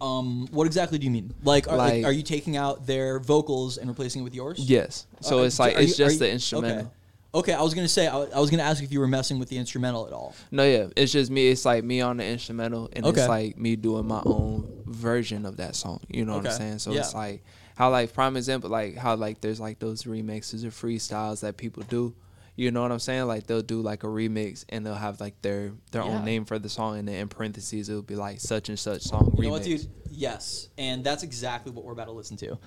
[0.00, 1.32] um what exactly do you mean?
[1.44, 4.58] Like are, like, Like- are you taking out their vocals and replacing it with yours?
[4.58, 5.06] yes.
[5.20, 6.78] So Uh, it's like are it's you- just you- the instrumental.
[6.78, 6.88] Okay.
[7.34, 9.48] Okay, I was gonna say I, I was gonna ask if you were messing with
[9.48, 10.34] the instrumental at all.
[10.50, 11.48] No, yeah, it's just me.
[11.48, 13.20] It's like me on the instrumental, and Okay.
[13.20, 16.00] it's like me doing my own version of that song.
[16.08, 16.78] You know what I'm saying?
[16.80, 17.00] So Yeah.
[17.00, 17.42] it's like
[17.74, 21.82] how, like, prime example, like how, like, there's like those remixes or freestyles that people
[21.88, 22.14] do.
[22.54, 23.24] You know what I'm saying?
[23.26, 26.10] Like they'll do like a remix, and they'll have like their their Yeah.
[26.10, 29.00] own name for the song, and then in parentheses it'll be like such and such
[29.04, 29.44] song You remix.
[29.44, 29.86] know what, dude?
[30.10, 32.58] Yes, and that's exactly what we're about to listen to.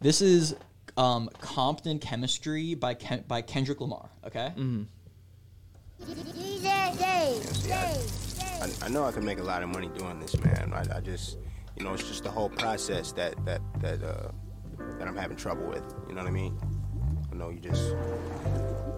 [0.00, 0.54] This is
[0.96, 4.08] um, Compton Chemistry by Ken- by Kendrick Lamar.
[4.26, 4.52] Okay.
[4.56, 4.82] Mm-hmm.
[8.62, 10.72] I, I know I can make a lot of money doing this, man.
[10.72, 11.38] I, I just,
[11.76, 14.30] you know, it's just the whole process that that that uh,
[14.98, 15.82] that I'm having trouble with.
[16.08, 16.58] You know what I mean?
[17.32, 17.94] I know you just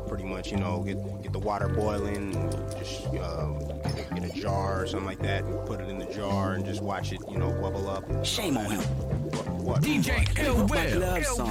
[0.08, 2.32] pretty much, you know, get get the water boiling,
[2.78, 5.98] just um, get, a, get a jar or something like that, and put it in
[5.98, 8.04] the jar and just watch it, you know, bubble up.
[8.24, 9.57] Shame on him.
[9.68, 9.80] What?
[9.80, 10.70] what DJ Ill what?
[10.70, 10.98] Will.
[10.98, 11.48] Glove song.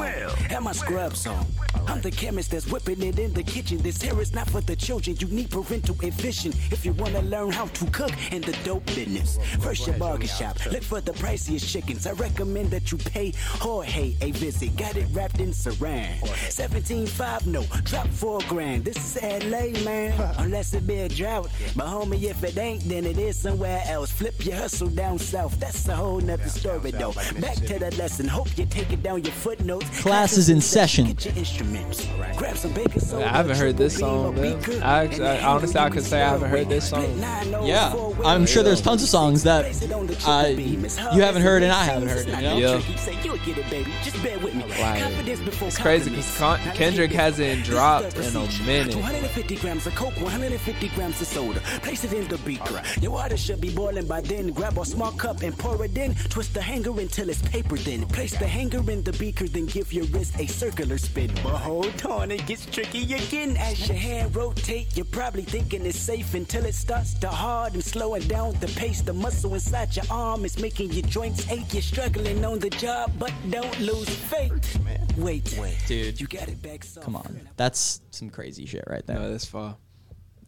[0.49, 1.45] Have my scrub song.
[1.87, 3.77] I'm the chemist that's whipping it in the kitchen.
[3.77, 5.15] This here is not for the children.
[5.19, 9.37] You need parental vision if you wanna learn how to cook in the dope business.
[9.59, 12.07] First your bargain shop, look for the priciest chickens.
[12.07, 14.75] I recommend that you pay Jorge a visit.
[14.75, 16.19] Got it wrapped in saran.
[16.21, 18.83] 17.5 no, drop four grand.
[18.83, 20.13] This is LA, man.
[20.39, 21.49] Unless it be a drought.
[21.75, 24.11] But homie, if it ain't, then it is somewhere else.
[24.11, 25.59] Flip your hustle down south.
[25.59, 27.13] That's a whole nother story though.
[27.39, 28.27] Back to the lesson.
[28.27, 30.01] Hope you take it down your footnotes.
[30.01, 31.07] Class is in session.
[31.07, 32.07] Get your instruments.
[32.37, 33.25] Grab some baking soda.
[33.25, 34.53] I haven't heard this song, beam, man.
[34.53, 36.87] a beaker, I- and I- a honestly, I hand could say I haven't heard this
[36.89, 37.19] song.
[37.19, 40.43] nine Yeah, four I'm sure there's tons of songs that Place it on the uh,
[40.43, 40.85] triple beam.
[40.85, 42.35] It's hard you haven't heard and I haven't heard it.
[42.35, 42.57] You know?
[42.57, 42.67] Yeah.
[42.73, 42.89] no trick.
[42.89, 43.91] You say you'll get it, baby.
[44.03, 44.63] Just bear with me.
[44.63, 46.37] Like, it's crazy 'cause compliments.
[46.37, 48.91] Con- Kendrick hasn't dropped in a minute.
[48.93, 51.59] 250 grams of coke, 150 grams of soda.
[51.81, 52.81] Place it in the beaker.
[53.01, 54.51] Your water should be boiling by then.
[54.51, 56.15] Grab a small cup and pour it in.
[56.29, 58.05] Twist the hanger until it's paper thin.
[58.07, 61.31] Place the hanger in the beaker, then give your wrist a circular spin.
[61.43, 63.57] But hold on, it gets tricky again.
[63.57, 67.83] As your hand rotate, you're probably thinking it's safe until it starts to hard and
[68.07, 69.01] slowing down the pace.
[69.01, 71.73] The muscle inside your arm is making your joints ache.
[71.73, 74.79] You're struggling on the job, but don't lose faith.
[75.17, 76.19] Wait, wait, Dude.
[76.21, 76.83] You got it back.
[76.85, 77.03] soft.
[77.05, 79.19] Come on, that's some crazy shit right there.
[79.19, 79.75] No, that's far.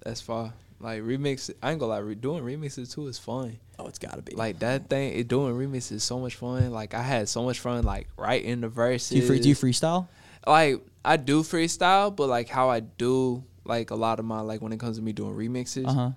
[0.06, 0.54] That's far.
[0.80, 1.98] Like remix, I ain't gonna lie.
[2.00, 3.60] Re- doing remixes too is fun.
[3.78, 4.34] oh, it's gotta be.
[4.36, 6.72] Like that thing, it doing remixes is so much fun.
[6.72, 7.84] Like I had so much fun.
[7.84, 9.10] Like writing the verses.
[9.10, 10.08] do you free, do you freestyle?
[10.48, 14.62] like I do freestyle, but like how I do like a lot of my like
[14.62, 16.12] when it comes to me doing remixes, Uh huh.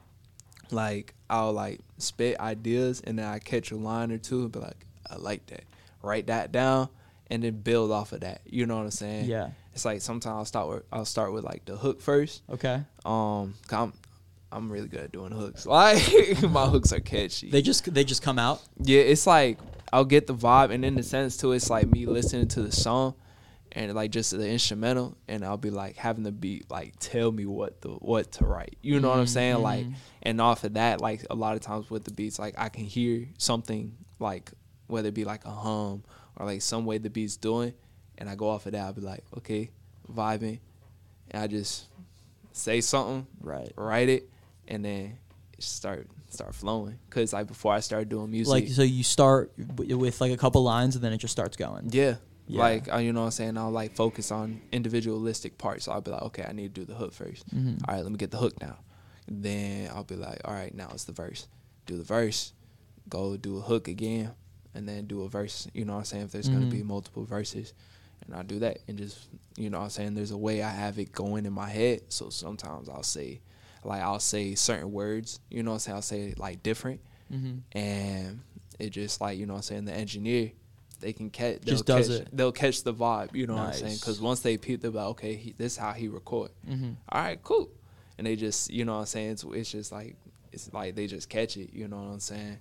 [0.71, 4.59] like I'll like spit ideas and then I catch a line or two and be
[4.59, 5.65] like, I like that.
[6.03, 6.91] Write that down
[7.31, 8.43] and then build off of that.
[8.45, 9.25] You know what I'm saying?
[9.25, 9.51] Yeah.
[9.73, 12.43] It's like sometimes I'll start with I'll start with like the hook first.
[12.51, 12.83] Okay.
[13.07, 13.95] Um, I'm
[14.53, 15.65] I'm really good at doing hooks.
[15.73, 17.49] Like my hooks are catchy.
[17.49, 18.61] They just they just come out.
[18.79, 19.59] Yeah, it's like
[19.91, 22.73] I'll get the vibe, and in the sense too, it's like me listening to the
[22.73, 23.15] song,
[23.75, 27.47] and like just the instrumental, and I'll be like having the beat like tell me
[27.47, 28.77] what the what to write.
[28.83, 29.55] You know what I'm saying?
[29.57, 29.63] Mm-hmm.
[29.65, 29.87] Like,
[30.23, 32.85] and off of that, like a lot of times with the beats, like I can
[32.85, 34.53] hear something like
[34.89, 36.05] whether it be like a hum
[36.37, 37.73] or like some way the beat's doing,
[38.19, 38.81] and I go off of that.
[38.85, 39.71] I'll be like, okay,
[40.13, 40.61] vibing,
[41.31, 41.87] and I just
[42.53, 43.73] say something, Right.
[43.77, 44.29] write it,
[44.69, 45.17] and then
[45.57, 46.99] it start start flowing.
[47.11, 50.37] Cause like before I started doing music, Like so, you start w- with like a
[50.37, 51.89] couple lines and then it just starts going.
[51.91, 52.15] yeah.
[52.47, 52.61] Yeah.
[52.61, 55.85] Like uh, you know what I'm saying, I'll like focus on individualistic parts.
[55.85, 57.75] So I'll be like, okay, I need to do the hook 1st Mm-hmm.
[57.89, 58.79] All right, let me get the hook now.
[59.29, 61.47] Then I'll be like, all right, now it's the verse.
[61.87, 62.53] Do the verse,
[63.09, 64.33] go do a hook again,
[64.75, 65.69] and then do a verse.
[65.73, 66.25] You know what I'm saying?
[66.25, 66.59] If there's Mm-hmm.
[66.59, 67.73] gonna be multiple verses,
[68.27, 70.15] and I do that, and just you know what I'm saying.
[70.15, 72.03] There's a way I have it going in my head.
[72.09, 73.41] So sometimes I'll say,
[73.85, 75.41] like I'll say certain words.
[75.51, 75.97] You know what I'm saying?
[75.97, 77.01] I'll say it like different,
[77.33, 77.59] Mm-hmm.
[77.79, 78.41] and
[78.79, 79.85] it just like you know what I'm saying.
[79.87, 80.53] The engineer,
[81.03, 81.61] they can catch.
[81.63, 82.29] Just they'll does catch, it.
[82.33, 83.35] They'll catch the vibe.
[83.35, 83.97] You know what I'm saying?
[83.97, 86.51] Because once they peep, they'll be like, okay, he, this is how he record.
[86.69, 86.93] Mm-hmm.
[87.11, 87.69] All right, cool.
[88.17, 89.31] And they just, you know what I'm saying?
[89.33, 90.17] It's, it's just like,
[90.53, 91.75] it's like they just catch it.
[91.75, 92.59] You know what I'm saying?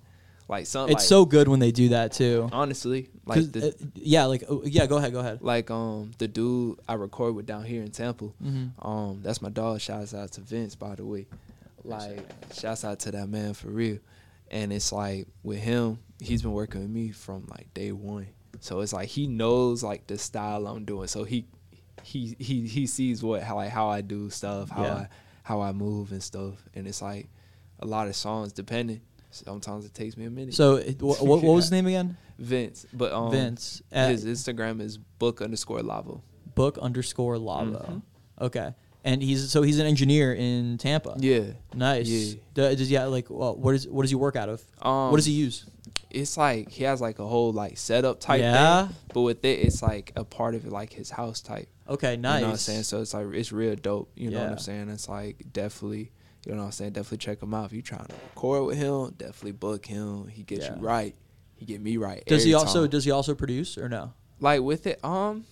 [0.48, 2.48] Like some, It's like, so good when they do that too.
[2.52, 4.86] Honestly, like the, uh, yeah, like oh, yeah.
[4.86, 5.12] Go ahead.
[5.12, 5.40] Go ahead.
[5.40, 8.34] like um the dude I record with down here in Temple.
[8.42, 8.86] Mm-hmm.
[8.86, 9.80] Um, that's my dog.
[9.80, 11.26] Shouts out to Vince, by the way.
[11.84, 13.98] Like, shouts out to that man for real.
[14.52, 18.28] And it's like with him, he's been working with me from like day one.
[18.60, 21.08] So it's like he knows like the style I'm doing.
[21.08, 21.46] So he
[22.04, 24.94] he he he sees what how like how I do stuff, how Yeah.
[24.94, 25.08] I
[25.42, 26.62] how I move and stuff.
[26.74, 27.28] And it's like
[27.80, 29.00] a lot of songs depending.
[29.30, 30.52] Sometimes it takes me a minute.
[30.54, 32.16] So it, wh- what, what was his name again?
[32.38, 33.80] Vince, but um, Vince.
[33.90, 36.20] His Instagram is book underscore lava.
[36.54, 37.78] book underscore lava.
[37.88, 38.44] Mm-hmm.
[38.44, 38.74] Okay.
[39.04, 41.16] And he's so he's an engineer in Tampa.
[41.18, 41.54] Yeah.
[41.74, 42.06] Nice.
[42.08, 42.34] Yeah.
[42.54, 44.62] Do- Does yeah like well, what is what does he work out of?
[44.80, 45.66] Um, what does he use?
[46.10, 48.86] It's like he has like a whole like setup type Yeah?
[48.86, 51.68] thing, but with it, it's like a part of it, like his house type.
[51.88, 52.34] Okay, nice.
[52.36, 52.82] You know what I'm saying?
[52.84, 54.10] So it's like it's real dope.
[54.14, 54.88] You know what I'm saying?
[54.90, 56.12] It's like definitely,
[56.46, 56.92] you know what I'm saying?
[56.92, 59.14] Definitely check him out if you're trying to record with him.
[59.16, 60.28] Definitely book him.
[60.28, 60.76] He gets Yeah.
[60.76, 61.14] you right.
[61.56, 62.22] He get me right.
[62.26, 62.90] Does he also time.
[62.90, 64.12] does he also produce or no?
[64.38, 65.02] like with it?
[65.04, 65.44] Um,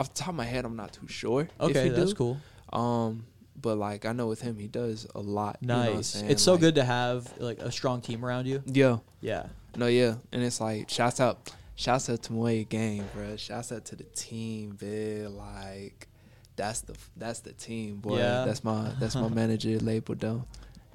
[0.00, 1.48] off the top of my head, I'm not too sure.
[1.60, 2.16] Okay, he that's do.
[2.16, 2.36] cool.
[2.76, 3.24] Um,
[3.60, 5.58] but like I know with him, he does a lot.
[5.60, 6.14] you know Nice.
[6.22, 8.62] it's so Like, good to have like a strong team around you.
[8.66, 8.98] Yeah.
[9.20, 9.46] Yeah.
[9.76, 13.36] No, yeah, and it's like shouts out, shouts out to Moe Gang, bro.
[13.36, 15.36] Shouts out to the team, man.
[15.36, 16.08] Like
[16.56, 18.18] that's the that's the team, boy.
[18.18, 18.44] Yeah.
[18.46, 20.44] That's my that's my manager label though.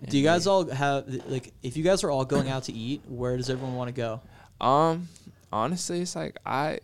[0.08, 3.02] Do you guys all have like if you guys are all going out to eat,
[3.08, 4.22] where does everyone want to go?
[4.60, 5.08] Um,
[5.54, 6.80] honestly, it's like I,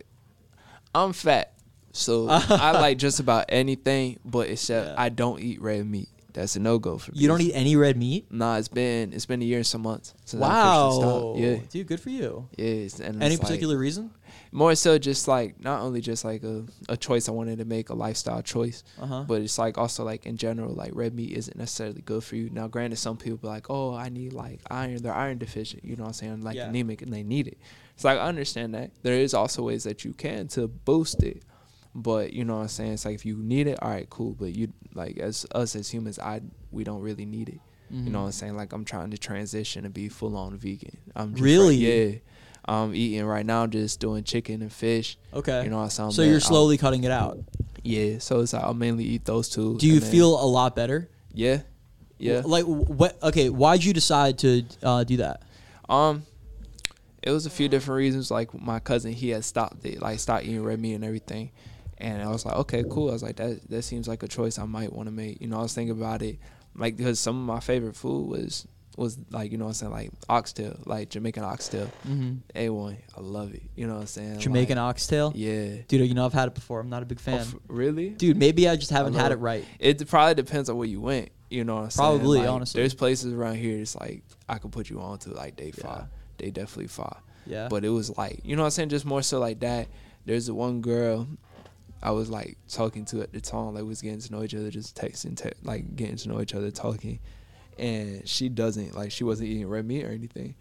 [0.94, 1.52] I'm fat,
[1.98, 4.94] so I like just about anything, but except Yeah.
[4.96, 6.08] I don't eat red meat.
[6.32, 7.18] that's a no go for me.
[7.20, 8.30] You don't eat any red meat.
[8.30, 11.34] Nah, it's been it's been a year and some months since Wow.
[11.36, 12.48] Yeah, dude, good for you.
[12.56, 12.64] yeah.
[12.86, 14.10] it's- And Any it's like- particular reason?
[14.50, 17.90] more so just like not only just like a, a choice I wanted to make
[17.90, 19.24] a lifestyle choice, Uh-huh.
[19.28, 22.48] but it's like also like in general like red meat isn't necessarily good for you.
[22.50, 25.96] Now granted some people be like, Oh, I need like iron they're iron deficient, you
[25.96, 26.68] know what I'm saying, like Yeah.
[26.68, 27.58] anemic and they need it.
[27.94, 28.90] It's like I understand that.
[29.02, 31.42] There is also ways that you can to boost it.
[31.94, 32.92] But you know what I'm saying?
[32.92, 34.34] It's like if you need it, all right, cool.
[34.38, 37.60] But you like as us as humans, I we don't really need it.
[37.90, 38.12] You Mm-hmm.
[38.12, 38.54] know what I'm saying?
[38.56, 40.98] Like I'm trying to transition and be full on vegan.
[41.16, 41.76] I'm just Really?
[41.76, 42.18] right- yeah.
[42.66, 45.16] I'm eating right now, just doing chicken and fish.
[45.32, 45.64] Okay.
[45.64, 46.10] You know what I'm saying?
[46.10, 47.38] so you're slowly cutting it out.
[47.82, 48.18] yeah.
[48.18, 49.78] So it's like I'll mainly eat those two.
[49.78, 51.08] Do you then- feel a lot better?
[51.32, 51.62] Yeah.
[52.18, 52.42] Yeah.
[52.44, 53.16] Like what?
[53.22, 55.42] Okay, why'd you decide to uh, do that?
[55.88, 56.24] Um,
[57.22, 58.30] it was a few different reasons.
[58.30, 61.50] Like my cousin, he had stopped it, like stopped eating red meat and everything.
[62.00, 63.10] And I was like, okay, cool.
[63.10, 65.40] I was like, that that seems like a choice I might want to make.
[65.40, 66.38] You know, I was thinking about it,
[66.76, 69.92] like because some of my favorite food was was like you know what I'm saying
[69.92, 71.90] like oxtail, like Jamaican oxtail.
[72.06, 72.34] Mm-hmm.
[72.56, 73.62] A one, I love it.
[73.76, 74.38] You know what I'm saying?
[74.40, 75.32] Jamaican like, oxtail.
[75.34, 75.76] Yeah.
[75.88, 76.80] Dude, you know I've had it before.
[76.80, 77.40] I'm not a big Oh, fan.
[77.40, 78.10] f- really?
[78.10, 79.64] Dude, maybe I just haven't I had it right.
[79.78, 81.30] It probably depends on where you went.
[81.50, 82.18] You know what I'm saying?
[82.18, 82.80] Probably, Like, honestly.
[82.80, 83.78] There's places around here.
[83.78, 85.84] It's like I could put you on to like day Yeah.
[85.84, 86.04] five.
[86.38, 87.16] They definitely five.
[87.46, 87.68] Yeah.
[87.70, 88.88] But it was like you know what I'm saying?
[88.90, 89.88] Just more so like that.
[90.26, 91.26] There's the one girl
[92.02, 93.74] I was like talking to at the time.
[93.74, 96.40] Like we was getting to know each other, just texting, te- like getting to know
[96.40, 97.18] each other, talking.
[97.78, 100.54] And she doesn't like she wasn't eating red meat or anything.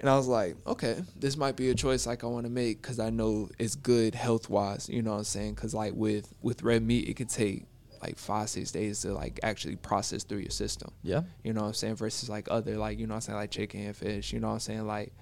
[0.00, 2.82] And I was like, okay, this might be a choice like I want to make
[2.82, 4.88] because I know it's good health wise.
[4.88, 5.54] You know what I'm saying?
[5.54, 7.66] Because like with with red meat, it could take
[8.02, 10.90] like five six days to like actually process through your system.
[11.02, 11.22] yeah.
[11.44, 11.96] You know what I'm saying?
[11.96, 14.32] Versus like other like you know what I'm saying like chicken and fish.
[14.32, 15.12] You know what I'm saying like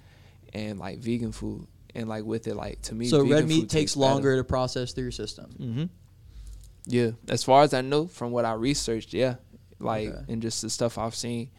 [0.53, 3.07] and like vegan food and like with it like to me.
[3.07, 4.13] So vegan red meat food takes tastes better.
[4.13, 5.49] longer to process through your system.
[5.59, 5.83] Mm-hmm.
[6.87, 9.35] Yeah, as far as I know from what I researched, yeah,
[9.79, 10.33] like Okay.
[10.33, 11.51] and just the stuff I've seen,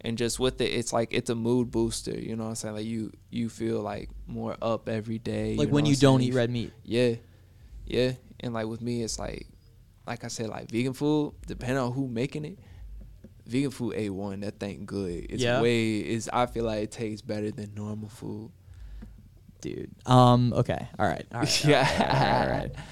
[0.00, 2.18] and just with it, it's like it's a mood booster.
[2.18, 2.74] You know what I'm saying?
[2.76, 5.56] Like you you feel like more up every day.
[5.56, 6.32] Like know when you I'm don't saying?
[6.32, 6.72] eat red meat.
[6.84, 7.14] Yeah,
[7.86, 9.46] yeah, and like with me, it's like,
[10.06, 12.58] like I said, like vegan food, depending on who making it.
[13.46, 15.26] Vegan food a one that thing good.
[15.28, 15.60] It's Yeah.
[15.60, 18.52] way is I feel like it tastes better than normal food.
[19.60, 19.90] Dude.
[20.06, 20.52] Um.
[20.52, 20.88] Okay.
[20.98, 21.26] All right.
[21.32, 21.64] All right.
[21.64, 21.88] Yeah.
[21.90, 22.46] All right.
[22.46, 22.70] All right.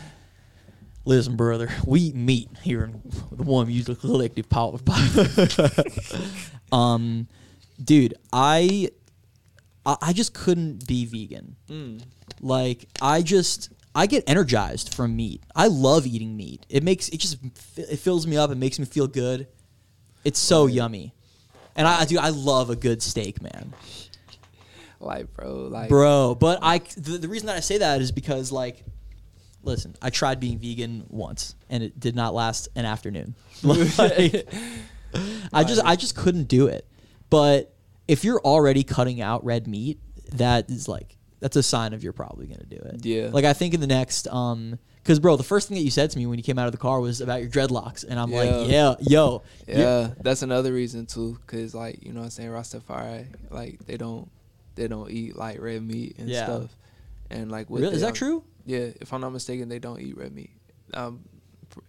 [1.08, 1.70] Listen, brother.
[1.86, 3.00] We eat meat here in
[3.32, 4.78] the One Music Collective Power.
[6.72, 7.28] um,
[7.82, 8.90] dude, I,
[9.86, 11.56] I, I just couldn't be vegan.
[11.70, 12.02] Mm.
[12.42, 15.42] Like, I just, I get energized from meat.
[15.56, 16.66] I love eating meat.
[16.68, 17.38] It makes it just
[17.78, 18.50] it fills me up.
[18.50, 19.46] It makes me feel good.
[20.24, 21.14] It's so yummy.
[21.74, 22.18] And I, I do.
[22.18, 23.72] I love a good steak, man
[25.00, 28.50] Like bro, like bro but i the, the reason that i say that is because
[28.50, 28.84] like
[29.62, 33.34] listen i tried being vegan once and it did not last an afternoon.
[33.62, 34.46] Like,
[35.52, 36.86] i just i just couldn't do it.
[37.30, 37.74] But
[38.06, 39.98] if you're already cutting out red meat
[40.32, 43.04] that is like that's a sign of you're probably gonna do it.
[43.04, 43.28] Yeah.
[43.32, 46.10] like i think in the next um because bro the first thing that you said
[46.10, 48.30] to me when you came out of the car was about your dreadlocks and i'm
[48.30, 48.38] Yeah.
[48.40, 48.94] like yeah.
[49.00, 53.78] yo Yeah, that's another reason too, cause like you know what I'm saying Rastafari, like
[53.86, 54.30] they don't
[54.78, 56.44] they don't eat like red meat and Yeah.
[56.44, 56.70] stuff,
[57.30, 57.94] and like with Really?
[57.96, 58.44] Is that um, true?
[58.64, 60.50] Yeah, if I'm not mistaken, they don't eat red meat.
[60.94, 61.20] Um,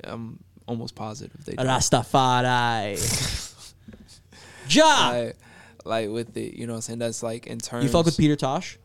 [0.04, 1.66] I'm almost positive they don't.
[1.66, 2.98] rastafari
[4.70, 5.38] ja Like,
[5.86, 7.00] like with it, you know what I'm saying?
[7.00, 7.86] That's like in terms.
[7.86, 8.78] you fuck with peter tosh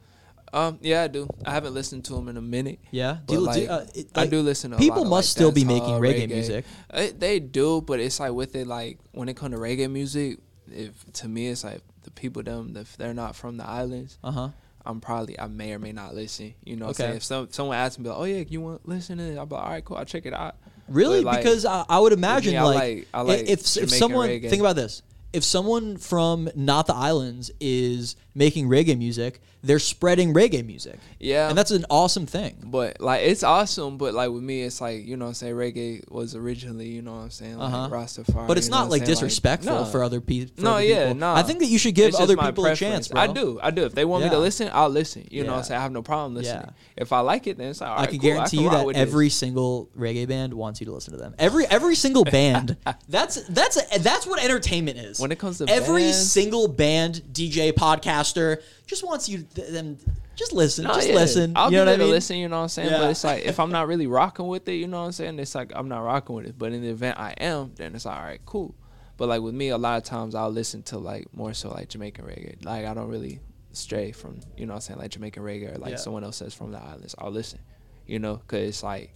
[0.53, 1.27] Um, yeah, I do.
[1.45, 2.79] I haven't listened to him in a minute.
[2.93, 5.65] Yeah, But, like, uh, it- I do listen to a people must like, still be
[5.65, 6.65] making reggae, music.
[6.89, 10.39] Uh, they do, but it's like with it, like when it comes to reggae music,
[10.71, 11.83] if to me it's like
[12.15, 14.49] people them if they're not from the islands, Uh huh.
[14.87, 16.55] I'm probably I may or may not listen.
[16.65, 16.91] You know, Okay.
[16.91, 19.25] I'm saying if some someone asks me, like, oh yeah, you want to listen to
[19.25, 19.39] it?
[19.39, 20.57] I'll be like, all right, cool, I'll check it out.
[20.89, 21.23] Really?
[21.23, 23.91] Like, because I, I would imagine me, I like, like- I i- like if if
[23.91, 24.51] someone reggae.
[24.51, 25.01] think about this,
[25.35, 30.99] if someone from not the islands is making reggae music, they're spreading reggae music.
[31.21, 31.49] Yeah.
[31.49, 32.57] and that's an awesome thing.
[32.67, 35.55] But like it's awesome, but like with me, it's like you know what I'm saying
[35.55, 37.89] reggae was originally you know what I'm saying like Uh-huh.
[37.95, 38.47] Rastafari.
[38.47, 39.85] But it's not like disrespectful no.
[39.87, 41.15] for other pe- for No, other yeah, people.
[41.21, 41.33] no.
[41.35, 43.21] I think that you should give It's other people a chance, bro.
[43.23, 43.85] I do, I do.
[43.85, 45.27] If they want me to listen, I'll listen.
[45.31, 45.79] You know what I'm saying?
[45.79, 46.65] I have no problem listening.
[46.67, 47.03] Yeah.
[47.03, 49.27] If I like it, then it's like, I can cool, guarantee can you that every
[49.27, 49.35] this.
[49.37, 51.35] single reggae band wants you to listen to them.
[51.39, 52.77] Every every single band.
[53.09, 55.19] that's that's that's what entertainment is.
[55.25, 59.97] When it comes to every bands- single band, DJ, podcaster, just wants you th- them
[60.37, 61.15] just listen, No, just yeah.
[61.15, 61.53] listen.
[61.57, 62.11] I'll you know what I mean?
[62.11, 62.37] listen.
[62.37, 62.91] You know what I'm saying?
[62.91, 62.99] Yeah.
[62.99, 65.39] But it's like if I'm not really rocking with it, you know what I'm saying?
[65.39, 66.59] It's like I'm not rocking with it.
[66.59, 68.75] But in the event I am, then it's all right, cool.
[69.17, 71.89] But like with me, a lot of times I'll listen to like more so like
[71.89, 72.63] Jamaican reggae.
[72.65, 73.41] Like I don't really
[73.73, 75.97] stray from you know what I'm saying like Jamaican reggae or like Yeah.
[75.97, 77.15] someone else says from the islands.
[77.17, 77.61] I'll listen,
[78.07, 79.15] you know, because it's like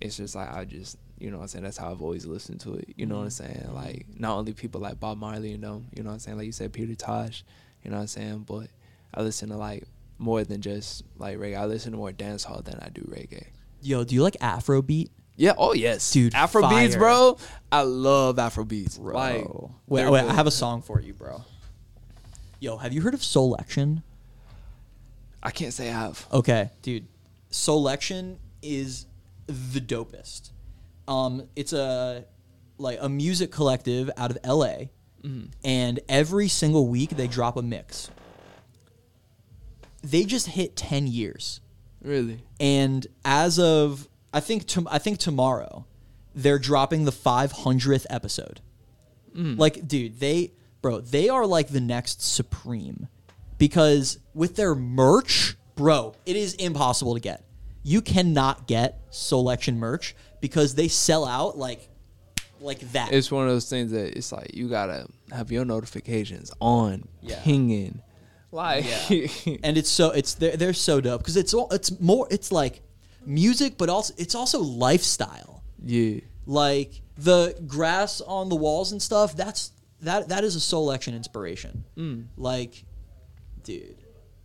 [0.00, 1.64] it's just like I just you know what I'm saying.
[1.64, 2.94] That's how I've always listened to it.
[2.96, 3.52] You know what I'm mm-hmm.
[3.62, 3.74] saying.
[3.74, 5.86] Like not only people like Bob Marley and them.
[5.94, 6.36] You know what I'm saying.
[6.36, 7.44] Like you said, Peter Tosh.
[7.82, 8.44] You know what I'm saying.
[8.46, 8.68] But
[9.12, 9.84] I listen to like
[10.18, 11.58] more than just like reggae.
[11.58, 13.46] I listen to more dancehall than I do reggae.
[13.82, 15.10] Yo, do you like Afrobeat?
[15.36, 15.54] Yeah.
[15.58, 16.98] Oh yes, Dude, Afrobeats, fire.
[16.98, 17.38] bro.
[17.70, 19.00] I love Afrobeats.
[19.00, 19.74] Like, Bro.
[19.86, 20.30] wait, wait, good.
[20.30, 21.44] I have a song for you, bro.
[22.60, 24.02] Yo, have you heard of Soulection?
[25.42, 26.26] I can't say I have.
[26.32, 27.06] Okay, dude.
[27.50, 29.06] Soulection is
[29.46, 30.50] the dopest.
[31.08, 32.24] Um, it's a
[32.78, 34.86] like a music collective out of LA,
[35.64, 38.10] and every single week they drop a mix.
[40.02, 41.60] They just hit ten years,
[42.02, 42.42] Really?
[42.60, 45.86] and as of I think tom- I think tomorrow,
[46.34, 48.60] they're dropping the five hundredth episode.
[49.36, 53.08] Like, dude, they bro, they are like the next Supreme
[53.58, 57.44] because with their merch, bro, it is impossible to get.
[57.82, 60.14] You cannot get Soulection merch
[60.44, 61.88] because they sell out like
[62.60, 63.12] like that.
[63.12, 67.40] It's one of those things that it's like you gotta have your notifications on, Yeah.
[67.42, 68.02] pinging.
[68.52, 72.52] Like, and it's so it's they're, they're so dope because it's all it's more it's
[72.52, 72.82] like
[73.24, 75.62] music, but also it's also lifestyle.
[75.82, 76.20] yeah.
[76.44, 79.72] like the grass on the walls and stuff that's
[80.02, 82.26] that that is a Soulection inspiration mm.
[82.36, 82.84] like
[83.62, 83.96] dude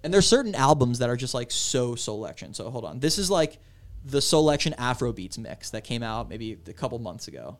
[0.03, 2.55] and there's certain albums that are just like so Soulection.
[2.55, 3.57] so hold on this is like
[4.03, 7.57] the Soulection afrobeats mix that came out maybe a couple months ago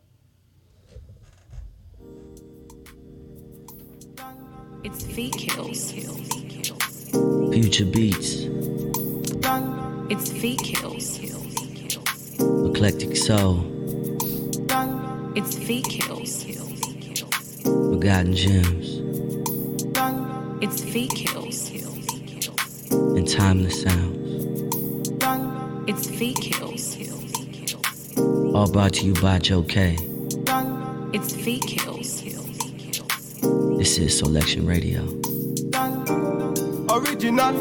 [4.84, 5.92] It's feet kills.
[5.92, 8.44] Future Beats,
[10.10, 11.20] It's feet kills.
[12.40, 13.60] Eclectic Soul,
[15.36, 16.44] It's feet kills.
[17.64, 19.02] Forgotten Gems,
[20.62, 21.72] It's feet kills.
[22.92, 24.19] and Timeless Sounds.
[25.90, 26.96] It's feet kills.
[28.54, 29.98] All brought to you by Joe Kay.
[31.14, 32.22] It's feet kills.
[33.78, 35.02] This is Soulection Radio.
[36.94, 37.54] Original,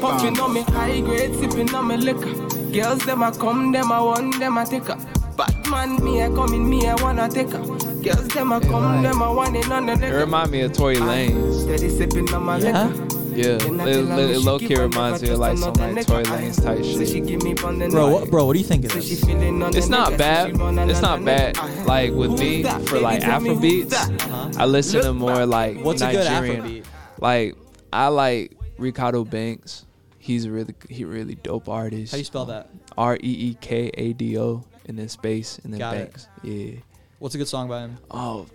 [0.00, 2.34] puffing on me high grade, sipping on me liquor.
[2.72, 4.96] Girls them a come, them a want, them a take her.
[5.36, 7.62] Batman, me a coming, me a wanna take her.
[8.02, 10.18] Girls them a come, them a want it on the It liquor.
[10.18, 11.62] remind me of Tory Lanez.
[11.62, 12.88] Steady sipping on my Yeah?
[12.88, 13.15] liquor.
[13.36, 16.06] Yeah, Then it, tell her it, she low key reminds me of like some like
[16.06, 16.38] Tory nigga.
[16.38, 17.26] Lanez type shit.
[17.26, 19.24] give me on the bro what, bro what do you think of Say she this
[19.24, 20.46] feeling on the It's not bad.
[20.46, 21.56] say she run It's not bad.
[21.86, 24.56] Like with me for like Baby, tell me who's Afrobeats.
[24.58, 26.84] I listen to more like what's a good Nigerian.
[27.20, 27.56] Like
[27.92, 29.84] I like Reekado Banks.
[30.18, 32.12] He's a really he really dope artist.
[32.12, 33.18] how do you spell that R E
[33.50, 36.10] E K A D O and then space and then Got it.
[36.10, 36.28] Banks.
[36.42, 36.74] Yeah.
[37.18, 38.46] what's a good song by him Oh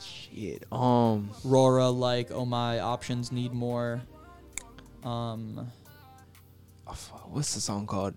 [0.00, 0.64] shit.
[0.72, 4.02] Um Rora like oh my options need more
[5.04, 5.70] um
[6.86, 6.96] oh,
[7.30, 8.14] what's the song called?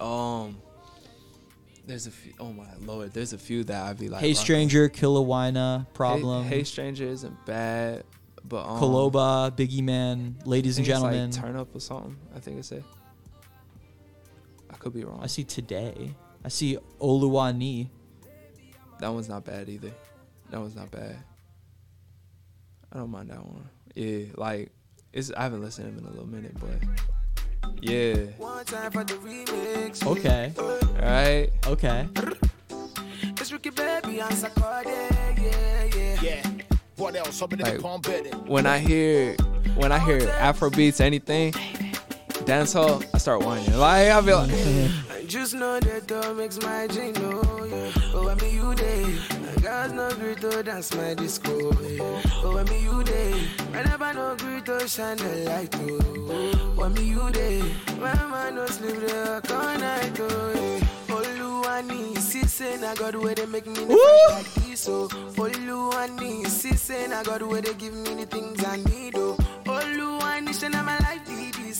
[0.00, 0.60] Um
[1.86, 4.42] there's a few oh my lord, there's a few that I'd be like hey rocking.
[4.42, 8.04] stranger Kilowina problem Hey, hey Stranger isn't bad,
[8.44, 11.30] but um Koloba, Biggie Man, ladies and it's, like, gentlemen.
[11.30, 12.16] turn up or something.
[12.34, 12.84] I think it said.
[14.70, 15.20] I could be wrong.
[15.22, 16.14] I see today.
[16.44, 17.88] I see Oluwani.
[19.00, 19.90] That one's not bad either.
[20.50, 21.16] That one's not bad.
[22.92, 23.68] I don't mind that one.
[23.94, 24.70] Yeah, like
[25.12, 25.32] it's.
[25.36, 28.14] I haven't listened to him in a little minute, but yeah.
[28.38, 30.06] One time for the remix.
[30.06, 31.50] Okay, All right.
[31.66, 32.06] okay.
[37.64, 38.48] Like.
[38.48, 39.34] When I hear
[39.76, 41.54] when I hear Afro beats, anything,
[42.44, 43.76] dancehall, I start whining.
[43.78, 44.50] Like I feel like.
[45.10, 47.90] I just know that door makes my dream know, yeah.
[48.14, 49.04] Oh, when me you day,
[49.56, 52.22] I got no great to dance my disco, yeah.
[52.42, 53.34] Oh, when me you day,
[53.74, 55.98] I never know great to shine the light, oh.
[56.30, 57.62] oh when me you day,
[58.00, 60.86] my man no sleep there all night, oh, yeah.
[61.10, 65.08] Oluwani, sissing, I got where they make me the like this, oh.
[65.36, 69.36] Oluwani, sissing, I got where they give me the things I need, oh.
[69.64, 70.79] Oluwani, shine my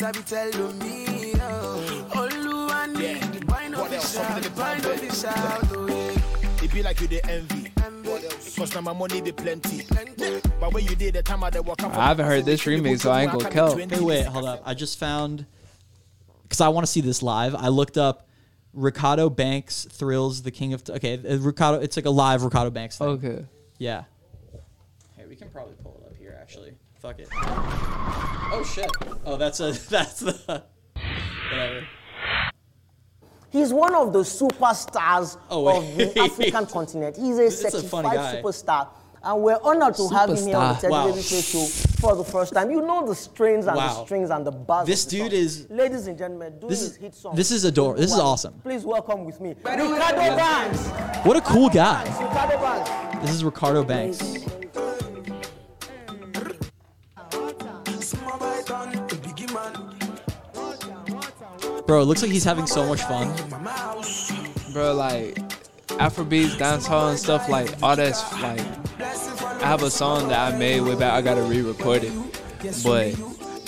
[0.02, 2.06] life, this, I be telling me, oh.
[2.10, 4.14] Oluwani, the wine What of the else?
[4.14, 6.64] shout, Something the in the wine palm of the shout, oh, yeah.
[6.64, 7.70] It be like you the envy.
[8.10, 8.56] What else?
[8.56, 9.84] Cause now my money be plenty.
[10.58, 13.10] But when you did the time I the walk I haven't heard this remix, so
[13.10, 13.76] I ain't gonna kill.
[13.76, 14.62] Hey, wait, hold up.
[14.64, 15.46] I just found
[16.42, 17.54] because I want to see this live.
[17.54, 18.28] I looked up
[18.76, 20.82] Reekado Banks thrills the king of.
[20.88, 21.82] okay, uh, Reekado.
[21.82, 23.08] It's like a live Reekado Banks thing.
[23.08, 23.46] Okay.
[23.78, 24.04] Yeah.
[25.16, 26.36] Here we can probably pull it up here.
[26.40, 27.28] Actually, fuck it.
[28.52, 28.90] Oh shit.
[29.24, 30.62] Oh, that's a that's the
[31.50, 31.86] whatever.
[33.50, 37.16] He's one of the superstars Oh, of the African continent.
[37.16, 38.88] He's a This is a certified superstar.
[39.22, 40.80] And we're honored to have him here on the Superstar.
[40.80, 41.08] Teddy Wow.
[41.10, 41.64] Baby Show.
[42.00, 42.70] for the first time.
[42.70, 44.86] You know the strains and the strings and the bars.
[44.86, 47.34] This the dude is- Ladies and gentlemen, doing This his is- hit song.
[47.36, 48.00] this is adorable.
[48.00, 48.54] this is awesome.
[48.62, 50.86] Please welcome with me, Reekado Banks.
[51.26, 52.04] What a cool guy.
[52.06, 53.26] Reekado Banks.
[53.26, 54.20] This is Reekado Banks.
[61.90, 63.34] Bro, it looks like he's having so much fun.
[64.72, 64.94] bro.
[64.94, 65.34] Like
[65.98, 68.60] Afrobeats, dancehall, and stuff like all that's like.
[69.00, 71.14] I have a song that I made way back.
[71.14, 72.12] I gotta re-record it,
[72.84, 73.08] but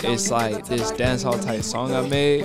[0.08, 2.44] it's like this dancehall type song I made.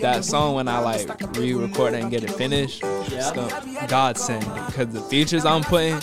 [0.00, 4.88] That song when I like re-record it and get it finished, it's gonna godsend because
[4.88, 6.00] the features I'm putting.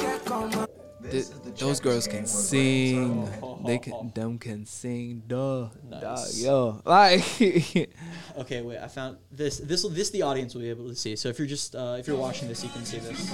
[1.58, 3.30] Those girls can sing.
[3.66, 5.24] They can, them can sing.
[5.28, 6.44] Duh, dog, Nice.
[6.44, 7.24] yo, like.
[8.38, 8.78] Okay, wait.
[8.80, 9.60] I found this.
[9.60, 9.84] This.
[9.90, 11.16] This the audience will be able to see.
[11.16, 13.32] So if you're just uh, if you're watching this, you can see this.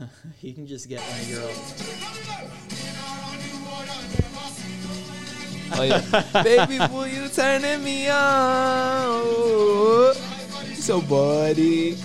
[0.40, 1.54] you can just get one of your own.
[5.70, 6.00] Oh, yeah.
[6.42, 9.24] Baby, will you turning me on?
[10.74, 11.98] So buddy.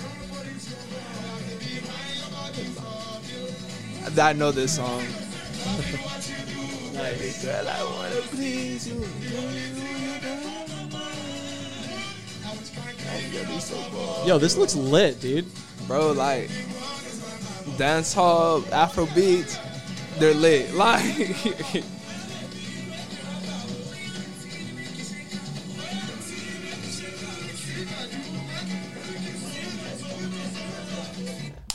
[4.18, 5.04] I know this song.
[6.94, 7.44] Nice.
[7.44, 9.04] Girl, I wanna please you.
[14.26, 15.46] Yo, this looks lit, dude.
[15.86, 16.48] Bro, like
[17.76, 19.58] dancehall, Afro beats,
[20.18, 20.72] they're lit.
[20.74, 21.04] Like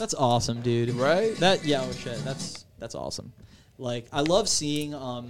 [0.00, 0.90] That's awesome, dude.
[0.94, 1.36] Right?
[1.36, 2.24] That yeah, oh shit.
[2.24, 3.32] That's that's awesome.
[3.78, 5.28] Like I love seeing um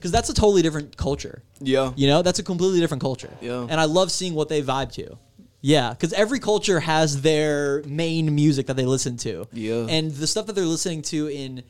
[0.00, 1.42] cuz that's a totally different culture.
[1.60, 1.92] Yeah.
[1.96, 3.32] You know, that's a completely different culture.
[3.40, 3.66] Yeah.
[3.68, 5.16] And I love seeing what they vibe to.
[5.62, 9.46] Yeah, cuz every culture has their main music that they listen to.
[9.52, 9.86] Yeah.
[9.88, 11.62] And the stuff that they're listening to in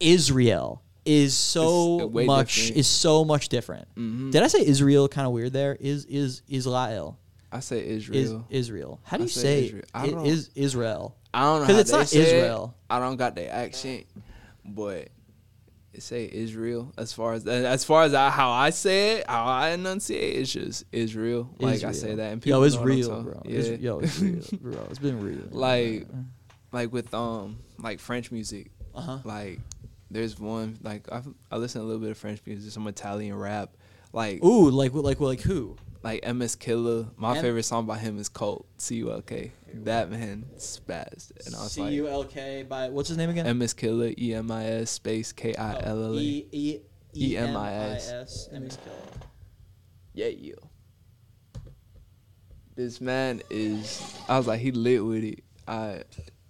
[0.00, 2.76] Israel is so much different.
[2.76, 3.88] is so much different.
[3.96, 4.30] Mhm.
[4.30, 5.76] Did I say Israel kind of weird there?
[5.80, 7.18] Is is Israel?
[7.50, 8.46] I say Is Israel.
[8.50, 9.00] Israel.
[9.04, 9.84] How do I you say say, Israel.
[9.94, 11.16] I is Israel?
[11.34, 12.26] I don't know Because how it's not say it.
[12.36, 12.74] Israel.
[12.88, 14.06] I don't got the accent,
[14.64, 15.08] but
[15.92, 16.92] it say Israel.
[16.96, 20.52] As far as as far as I, how I say it, how I enunciate, it's
[20.52, 21.50] just Israel.
[21.58, 23.42] Like I say that, and Yo, people it's what I'm real, bro.
[23.44, 23.58] Yeah.
[23.58, 24.86] It's- yo, it's real, bro.
[24.90, 25.42] It's been real.
[25.50, 26.06] like,
[26.72, 28.70] like with um, like French music.
[28.94, 29.18] Uh-huh.
[29.24, 29.60] Like,
[30.10, 33.76] there's one like I I listen a little bit of French music, some Italian rap.
[34.12, 35.76] Like, Ooh, like like like who?
[36.02, 37.10] like Emis Killa.
[37.16, 38.66] My M- favorite song by him is Cult.
[38.78, 39.52] C U L K.
[39.74, 41.92] That man spazzed, and I was C like.
[41.92, 43.46] U L K by what's his name again?
[43.46, 46.20] Emis Killa, E M I S space K I oh, L L A.
[46.20, 46.78] E E
[47.16, 48.10] E M I S.
[48.10, 48.48] S.
[48.52, 49.26] Emis Killa.
[50.14, 50.56] Yeah, you.
[52.74, 54.16] This man is.
[54.28, 55.44] I was like, he lit with it.
[55.66, 56.02] I.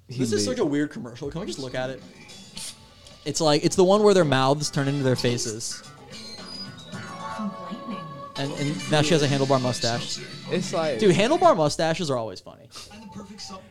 [0.08, 1.30] He This is such a weird commercial.
[1.30, 2.02] Can we just look at it?
[3.24, 5.82] It's like it's the one where their mouths turn into their faces.
[8.36, 10.20] And, and now she has a handlebar mustache.
[10.50, 12.68] It's like, Dude, handlebar mustaches are always funny.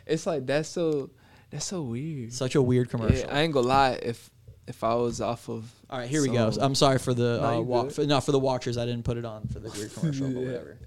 [0.06, 1.10] it's like that's so.
[1.50, 2.34] That's so weird.
[2.34, 3.18] Such a weird commercial.
[3.20, 3.92] Yeah, I ain't gonna lie.
[4.02, 4.30] If
[4.68, 5.70] if I was off of.
[5.90, 6.52] All right, here we go.
[6.52, 7.94] some- I'm sorry for the No, uh, you wa- good.
[7.94, 8.78] for, no for the watchers.
[8.78, 10.46] I didn't put it on for the weird commercial, but Yeah.
[10.48, 10.78] whatever.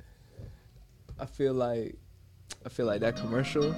[1.18, 1.96] I feel like.
[2.64, 3.74] I feel like that commercial.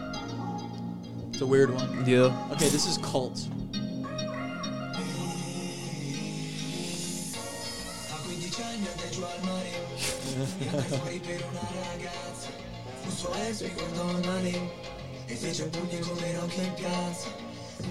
[1.30, 2.04] It's a weird one.
[2.04, 2.48] Yeah.
[2.52, 3.46] Okay, this is cult.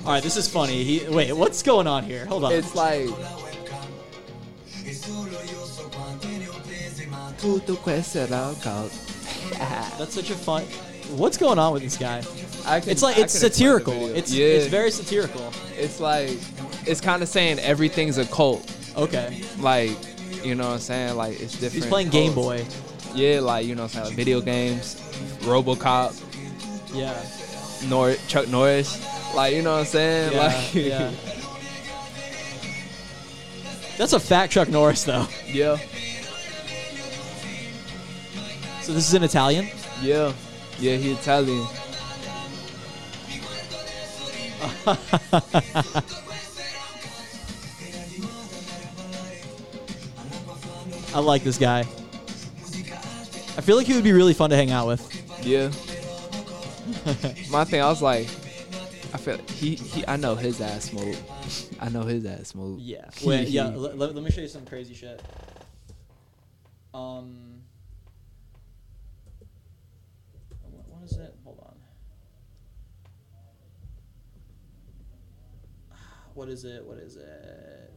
[0.06, 0.84] All right, this is funny.
[0.84, 2.26] He wait, what's going on here?
[2.26, 2.52] Hold on.
[2.54, 3.08] It's like.
[7.40, 8.92] Tutto questo era cult.
[9.98, 10.64] That's such a fun.
[11.18, 12.24] What's going on with this guy?
[12.66, 13.94] I can- it's like I it's can explain the satirical.
[13.94, 14.16] video.
[14.16, 14.46] It's Yeah.
[14.46, 15.52] it's very satirical.
[15.78, 16.38] It's like
[16.86, 18.72] it's kind of saying everything's a cult.
[18.96, 19.44] Okay.
[19.60, 19.98] Like,
[20.44, 21.16] you know what I'm saying?
[21.16, 21.74] Like it's different.
[21.74, 22.34] He's playing Game.
[22.34, 22.66] Boy.
[23.14, 24.06] Yeah, like you know what I'm saying?
[24.08, 24.96] Like video games,
[25.42, 26.14] RoboCop,
[26.94, 27.14] Yeah.
[27.90, 29.00] Nor Chuck Norris.
[29.36, 30.32] Like you know what I'm saying?
[30.34, 31.12] Yeah, like yeah.
[33.98, 35.28] That's a fat Chuck Norris though.
[35.46, 35.78] yeah,
[38.82, 39.68] So this is in Italian.
[40.02, 40.34] yeah,
[40.80, 40.96] yeah.
[40.96, 41.68] He Italian.
[51.14, 51.82] I like this guy.
[53.58, 55.46] I feel like he would be really fun to hang out with.
[55.46, 55.68] Yeah.
[57.52, 58.28] My thing, I was like,
[59.14, 60.08] I feel he he.
[60.08, 61.22] I know his ass move.
[61.82, 62.80] I know his ass move.
[62.80, 63.10] Yeah.
[63.26, 63.68] Wait, yeah.
[63.68, 65.22] Let, let, let me show you some crazy shit.
[66.94, 67.62] Um.
[70.70, 71.36] What, what is it?
[71.44, 71.76] Hold on.
[76.34, 76.86] what is it?
[76.86, 77.91] What is it?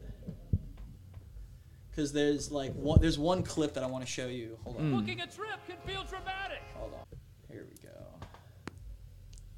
[1.95, 4.59] Because there's like one, there's one clip that I want to show you.
[4.64, 4.90] Hold on.
[4.90, 6.62] Booking a trip can feel dramatic.
[6.76, 7.07] Hold on.
[7.49, 7.95] Here we go.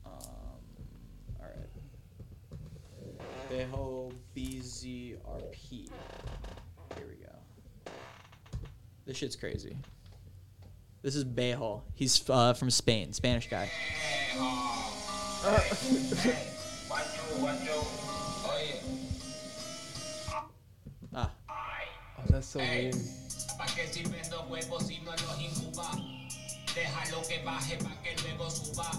[0.05, 0.13] Um,
[1.41, 1.71] all right.
[3.51, 5.89] Bejo BZRP.
[6.97, 7.93] Here we go.
[9.07, 9.79] This shit's crazy.
[11.01, 11.85] This is Bejo.
[11.95, 13.71] He's uh, from Spain, Spanish guy.
[22.29, 22.95] That's so weird.
[23.59, 25.91] ¿Pa' qué sirven dos huevos si no los incuba?
[26.75, 28.91] Déjalo que baje pa' que luego suba.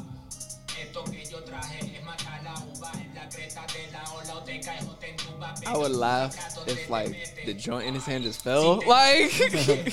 [0.80, 4.43] Esto que yo traje es matar la uva en la cresta de la ola o
[4.43, 5.53] te caes o te entuba.
[5.65, 6.36] I would laugh
[6.67, 7.15] if like
[7.45, 8.82] the joint in his hand just fell.
[8.88, 9.32] Like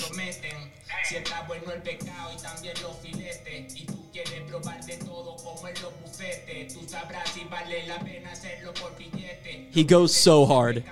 [1.04, 5.36] Si está bueno el pescado y también los filetes Y tú quieres probar de todo
[5.36, 10.14] como en los bufetes Tú sabrás si vale la pena hacerlo por billete He goes
[10.16, 10.82] so hard.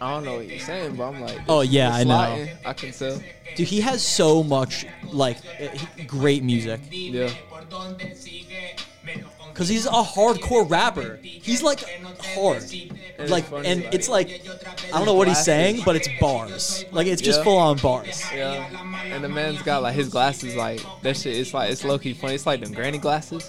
[0.00, 2.46] I don't know what you're saying, but I'm like, Oh, yeah, I know.
[2.64, 3.20] I can tell.
[3.56, 5.68] Dude, he has so much like uh,
[6.06, 6.80] great music.
[6.90, 7.30] Yeah.
[9.54, 11.18] Cause he's a hardcore rapper.
[11.22, 11.80] He's like
[12.34, 12.62] hard,
[13.28, 14.28] like, funny, and like- it's like
[14.92, 16.84] I don't know what he's saying, but it's bars.
[16.92, 17.44] Like it's just Yeah.
[17.44, 18.22] full on bars.
[18.34, 18.68] Yeah.
[19.14, 21.36] And the man's got like his glasses, like that shit.
[21.36, 22.34] It's like it's low key funny.
[22.34, 23.48] It's like them granny glasses.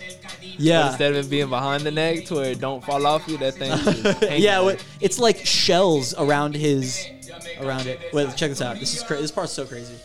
[0.58, 0.82] Yeah.
[0.84, 3.38] But instead of it being behind the neck to where it don't fall off you,
[3.38, 4.42] that thing.
[4.42, 7.06] yeah, what- it's like shells around his,
[7.60, 8.00] around it.
[8.14, 8.80] Wait, check this out.
[8.80, 9.96] This is cra- this part's so crazy.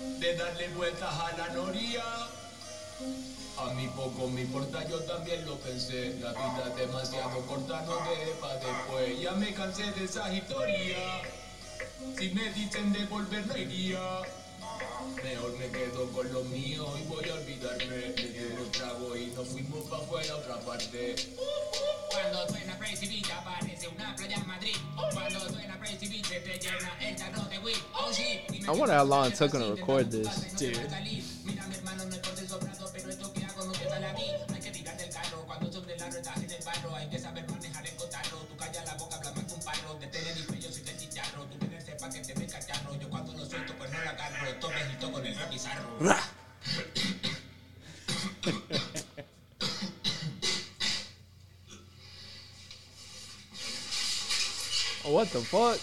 [15.22, 18.14] Mejor me quedo con lo mío y voy a olvidarme.
[18.60, 21.14] Un trago y nos fuimos pa' fuera a otra parte.
[22.10, 24.76] Cuando suena Crazy Beach aparece una playa en Madrid.
[25.12, 27.76] Cuando suena Crazy Beach se te llena el tarro de weed.
[27.94, 28.64] Oh shit.
[28.66, 30.28] I wonder how long it took him to record this.
[30.58, 30.76] Dude.
[31.44, 34.24] Mira mi hermano, no estoy sobrado, pero esto que hago no te sale a ti.
[34.52, 36.96] Hay que tirar del carro, cuando son de largo estás en el barro.
[36.96, 38.38] Hay que saber manejar el cotarro.
[38.38, 39.98] Tú callas la boca, habla más que un parro.
[40.00, 41.44] De tener y yo soy del chicharro.
[41.46, 42.94] Tú tienes sepa que te ve cacharro.
[42.96, 43.11] Yo cuando lo
[43.52, 44.54] suelto, pues no lo agarro.
[44.60, 45.98] Todo mejito con el rap bizarro.
[55.04, 55.78] What the fuck?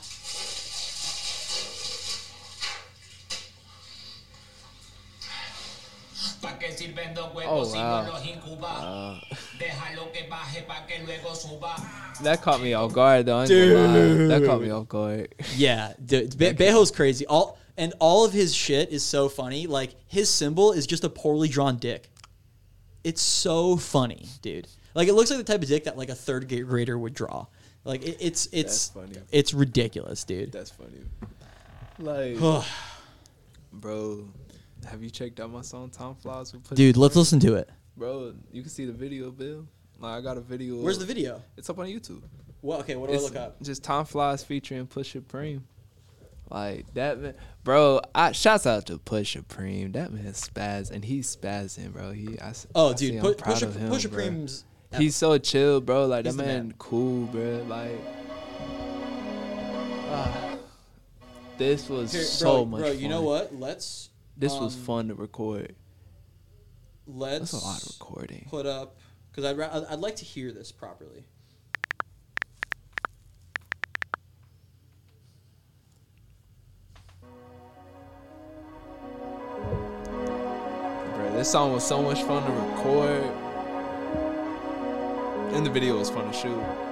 [6.71, 8.05] ¿Pa' sirven dos Oh, huevos si wow.
[8.05, 9.21] no los incuba?
[9.59, 11.75] Déjalo que baje pa' que luego suba.
[12.23, 13.37] That caught me off guard though.
[13.37, 13.93] I ain't gonna lie.
[13.93, 14.31] Dude.
[14.31, 15.35] That caught me off guard.
[15.55, 17.25] Yeah, dude, Be- Bejo's crazy.
[17.27, 19.67] All and all of his shit is so funny.
[19.67, 22.09] Like his symbol is just a poorly drawn dick.
[23.03, 24.67] It's so funny, dude.
[24.93, 27.13] Like it looks like the type of dick that like a third grade grader would
[27.13, 27.47] draw.
[27.83, 29.25] Like it, it's it's That's funny.
[29.31, 30.51] it's ridiculous, dude.
[30.51, 31.01] That's funny.
[31.97, 32.37] Like,
[33.73, 34.25] bro,
[34.89, 37.69] have you checked out my song Tom Flies with Pussy Dude, let's listen to it.
[37.97, 39.67] Bro, you can see the video, Bill.
[39.99, 40.77] Like, I got a video.
[40.81, 41.41] Where's of- the video?
[41.57, 42.21] It's up on YouTube.
[42.61, 42.81] What?
[42.81, 43.61] Okay, what do It's I look up?
[43.61, 45.65] Just Tom Flies featuring Push Supreme.
[46.49, 48.01] Like that man, bro.
[48.13, 49.93] I shouts out to Push Supreme.
[49.93, 52.11] That man spaz and he's spazzing, bro.
[52.11, 54.19] He, I, s- Oh, I dude, see Pu- Push- him, Push bro.
[54.19, 54.65] Supreme's-
[54.97, 56.05] He's so chill, bro.
[56.07, 56.73] Like that man, man.
[56.77, 57.63] cool, bro.
[57.69, 57.97] Like,
[60.09, 60.57] ah,
[61.57, 62.81] this was Here, so bro, much.
[62.81, 63.55] bro, you know what?
[63.55, 64.09] Let's.
[64.37, 65.75] This was um, fun to record.
[67.05, 67.51] Let's.
[67.51, 68.47] That's a lot of recording.
[68.49, 68.97] Put up
[69.29, 71.25] because I'd ra- I'd I'd like to hear this properly.
[81.15, 83.23] Bro, this song was so much fun to record.
[85.53, 86.90] And the video was fun to shoot.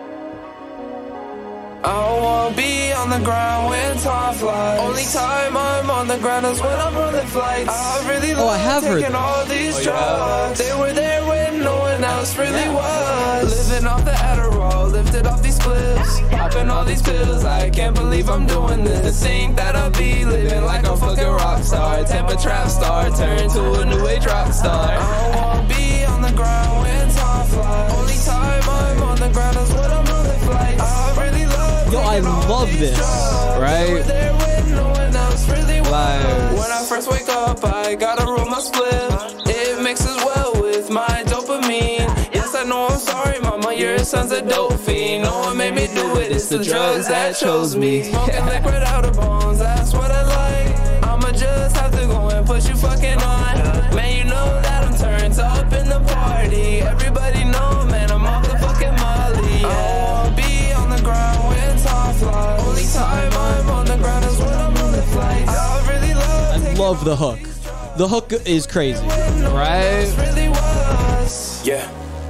[1.84, 4.80] I wanna be on the ground when time flies.
[4.80, 7.69] Only time I'm on the ground is when I'm running flights.
[7.69, 9.21] I really Oh, I have heard taking that.
[9.21, 10.17] all these Oh, you have?
[10.17, 10.59] drugs.
[10.59, 13.69] They were there when no one else really was.
[13.69, 16.21] Living off the Adderall, lifted off these cliffs.
[16.32, 19.01] Popping all these pills, I can't believe I'm doing this.
[19.05, 22.03] To think that I'll be living like a fucking rock star.
[22.03, 24.91] Tampa trap star, turn to a new age rock star.
[24.99, 27.93] I wanna be on the ground when time flies.
[27.93, 30.09] Only time I'm on the ground is when I'm
[32.10, 32.97] I love this.
[33.60, 34.03] Right?
[35.91, 39.12] Like- When I first wake up, I gotta roll my split.
[39.47, 42.07] It mixes well with my dopamine.
[42.34, 45.24] Yes, I know I'm sorry, mama, your son's a dope fiend.
[45.26, 48.03] No one made me do it, it's the drugs that chose me.
[48.03, 51.03] Smoking liquid out of bones, that's what I like.
[51.07, 53.95] I'ma just have to go and put you fucking on.
[53.95, 55.70] Man, you know that I'm turned up
[66.90, 67.40] love the hook.
[67.98, 69.06] The hook is crazy.
[69.54, 70.10] Right?
[71.64, 71.88] Yeah,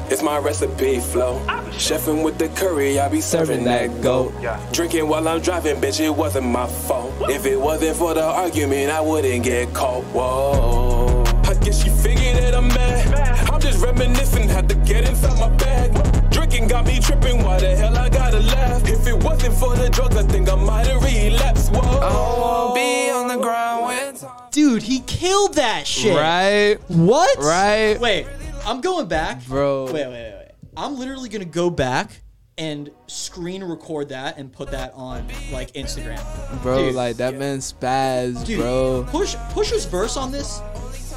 [0.09, 1.39] it's my recipe flow.
[1.79, 4.33] Chefing with the curry, I be serving that goat.
[4.73, 7.13] Drinking while I'm driving, bitch, it wasn't my fault.
[7.29, 10.03] If it wasn't for the argument, I wouldn't get caught.
[10.13, 11.18] Whoa.
[11.59, 13.49] I guess you figured that I'm mad.
[13.49, 16.31] I'm just reminiscing, had to get inside my bag.
[16.31, 18.87] Drinking got me tripping, why the hell I gotta laugh?
[18.87, 21.73] If it wasn't for the drugs, I think I might have relapsed.
[21.73, 21.81] Whoa.
[21.81, 26.15] I don't be on the ground when Dude, he killed that shit.
[26.15, 26.77] Right?
[26.87, 27.37] What?
[27.39, 27.99] Right?
[27.99, 28.25] Wait,
[28.65, 29.45] I'm going back.
[29.45, 29.87] Bro.
[29.87, 30.51] Wait, wait, wait, wait.
[30.77, 32.21] I'm literally gonna go back
[32.57, 36.21] and screen record that and put that on like Instagram.
[36.61, 36.95] Bro, Dude.
[36.95, 39.05] like that man spaz, Dude, bro.
[39.09, 40.61] Push Pusha's verse on this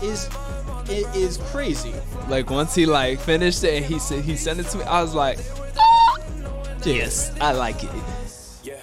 [0.03, 0.29] is
[0.89, 1.95] it is crazy.
[2.29, 5.03] Like once he like finished it and he said he sent it to me, I
[5.03, 5.39] was like,
[6.83, 6.97] Dude.
[6.97, 7.91] yes, I like it.
[8.65, 8.75] Yeah,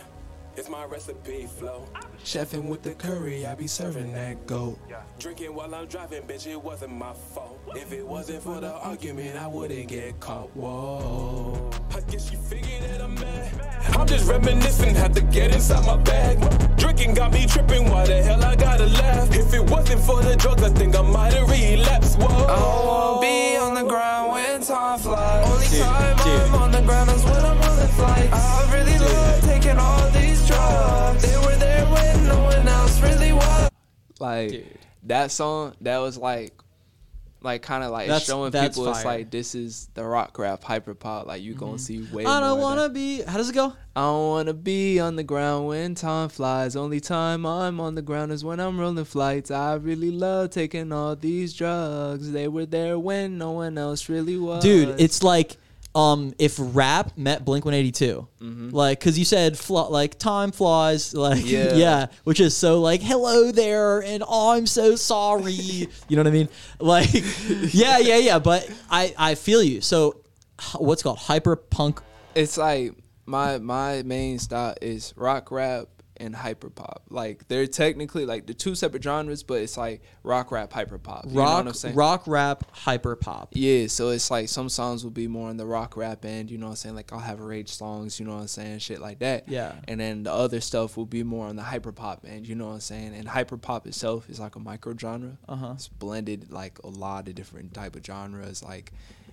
[0.55, 1.86] it's my recipe flow.
[2.24, 4.78] Chefing with the curry, I be serving that goat.
[5.20, 7.59] Drinking while I'm driving, bitch, it wasn't my fault.
[7.76, 10.49] If it wasn't for the argument, I wouldn't get caught.
[10.55, 11.70] Whoa.
[11.93, 13.95] I guess you figured that I'm mad.
[13.97, 16.38] I'm just reminiscing, had to get inside my bag.
[16.78, 19.34] Drinking got me tripping, why the hell I gotta laugh?
[19.36, 20.98] If it wasn't for the drugs, I think I
[34.20, 34.65] Like
[35.03, 36.53] that song, that was like
[37.41, 40.63] like kind of like That's- showing that's people it's like this is the rock rap
[40.63, 41.78] hyper pop like you gonna mm-hmm.
[41.78, 43.22] see way I don't wanna be.
[43.22, 43.74] How does it go?
[43.95, 46.76] I don't wanna be on the ground when time flies.
[46.76, 49.51] Only time I'm on the ground is when I'm rolling flights.
[49.51, 52.32] I really love taking all these drugs.
[52.32, 54.61] They were there when no one else really was.
[54.61, 55.57] Dude, it's like
[55.99, 58.27] um if rap met Blink 182.
[58.71, 61.73] Like cuz you said like time flies like yeah.
[61.73, 62.05] Yeah.
[62.23, 65.51] which is so like hello there and I'm so sorry.
[66.07, 66.49] you know what I mean?
[66.79, 67.13] Like
[67.73, 69.81] yeah, yeah, yeah, but I I feel you.
[69.81, 70.21] So
[70.77, 72.01] what's called hyper punk
[72.35, 72.93] it's like
[73.25, 75.87] my my main style is rock rap
[76.20, 77.03] and hyper pop.
[77.09, 81.26] Like they're technically like the two separate genres, but it's like rock rap hyper pop.
[81.28, 81.95] You know rock what I'm saying?
[81.95, 83.49] rock rap hyper pop.
[83.53, 86.57] Yeah, so it's like some songs will be more on the rock rap end, you
[86.57, 86.95] know what I'm saying?
[86.95, 88.80] Like I'll have rage songs, you know what I'm saying?
[88.80, 89.47] Shit like that.
[89.47, 89.76] Yeah.
[89.88, 92.67] And then the other stuff will be more on the hyper pop end, you know
[92.67, 93.13] what I'm saying?
[93.15, 95.38] And hyper pop itself is like a micro genre.
[95.47, 95.74] Uh-huh.
[95.76, 98.63] It's blended like a lot of different type of genres.
[98.63, 98.91] Like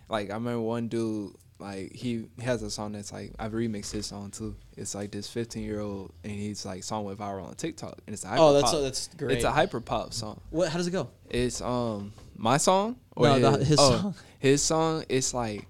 [0.08, 4.06] like I remember one dude like he has a song that's like I've remixed his
[4.06, 4.54] song too.
[4.76, 8.12] It's like this 15 year old and he's like song went viral on TikTok and
[8.14, 8.82] it's a hyper Oh, that's- pop.
[8.82, 9.36] that's great.
[9.36, 10.40] It's a hyper pop song.
[10.50, 11.08] What how does it go?
[11.30, 14.14] It's um my song or No, his, the- his oh, song.
[14.38, 15.04] His song.
[15.08, 15.66] It's like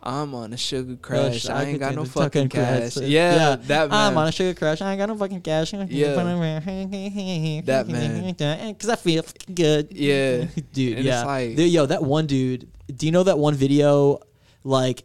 [0.00, 1.42] I'm on a sugar crash.
[1.46, 2.96] Crush, I ain't got no fucking cash.
[2.98, 4.12] Yeah, that man.
[4.12, 4.80] I'm on a sugar crash.
[4.80, 5.72] I ain't got no fucking cash.
[5.72, 6.14] Yeah.
[6.14, 8.32] That man.
[8.72, 9.88] Because I feel fucking good.
[9.92, 10.44] Yeah.
[10.72, 10.98] dude.
[10.98, 11.20] And yeah.
[11.20, 12.68] it's like- yo, that one dude.
[12.94, 14.20] Do you know that one video?
[14.68, 15.04] Like,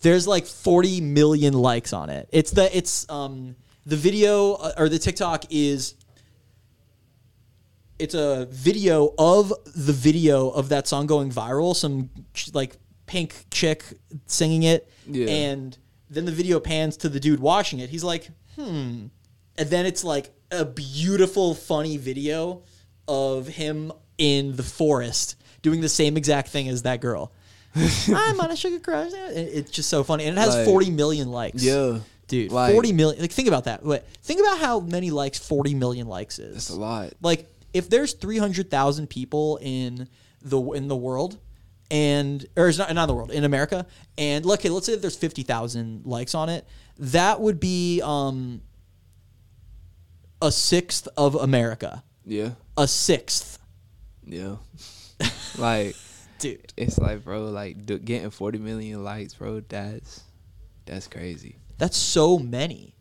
[0.00, 2.28] there's like 40 million likes on it.
[2.32, 5.94] It's the it's um the video uh, or the TikTok is
[7.98, 11.74] it's a video of the video of that song going viral.
[11.74, 12.10] Some
[12.52, 12.76] like
[13.06, 13.84] pink chick
[14.26, 15.28] singing it, Yeah.
[15.28, 15.76] and
[16.10, 17.88] then the video pans to the dude watching it.
[17.90, 19.06] He's like, hmm,
[19.58, 22.62] and then it's like a beautiful, funny video
[23.08, 27.32] of him in the forest doing the same exact thing as that girl.
[28.14, 29.12] I'm on a sugar crush.
[29.14, 31.62] It's just so funny, and it has Like- 40 million likes.
[31.62, 31.98] Yeah.
[32.28, 33.20] Dude, Like- 40 million.
[33.20, 33.84] Like, think about that.
[33.84, 36.54] Wait, think about how many likes 40 million likes is.
[36.54, 37.12] That's a lot.
[37.22, 40.08] Like, if there's 300,000 people in
[40.42, 41.38] the in the world,
[41.90, 43.86] and or it's not not in the world in America,
[44.18, 46.66] and look, okay, let's say that there's 50,000 likes on it,
[46.98, 48.62] that would be um
[50.42, 52.02] a sixth of America.
[52.24, 52.50] Yeah.
[52.76, 53.58] A sixth,
[54.24, 54.56] Yeah.
[55.58, 55.96] like,
[56.38, 56.72] dude.
[56.76, 59.60] it's like, bro, like d- getting 40 million likes, bro.
[59.60, 60.22] That's
[60.84, 61.56] that's crazy.
[61.78, 62.94] That's so many.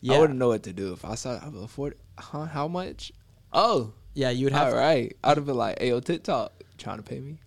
[0.00, 0.14] Yeah.
[0.14, 1.96] I wouldn't know what to do if I saw I would 40.
[2.18, 2.44] Huh?
[2.44, 3.12] How much?
[3.52, 3.92] Oh.
[4.14, 4.72] Yeah, you would have.
[4.72, 7.40] Right, I'd have been like, "Hey, yo, TikTok trying to pay me."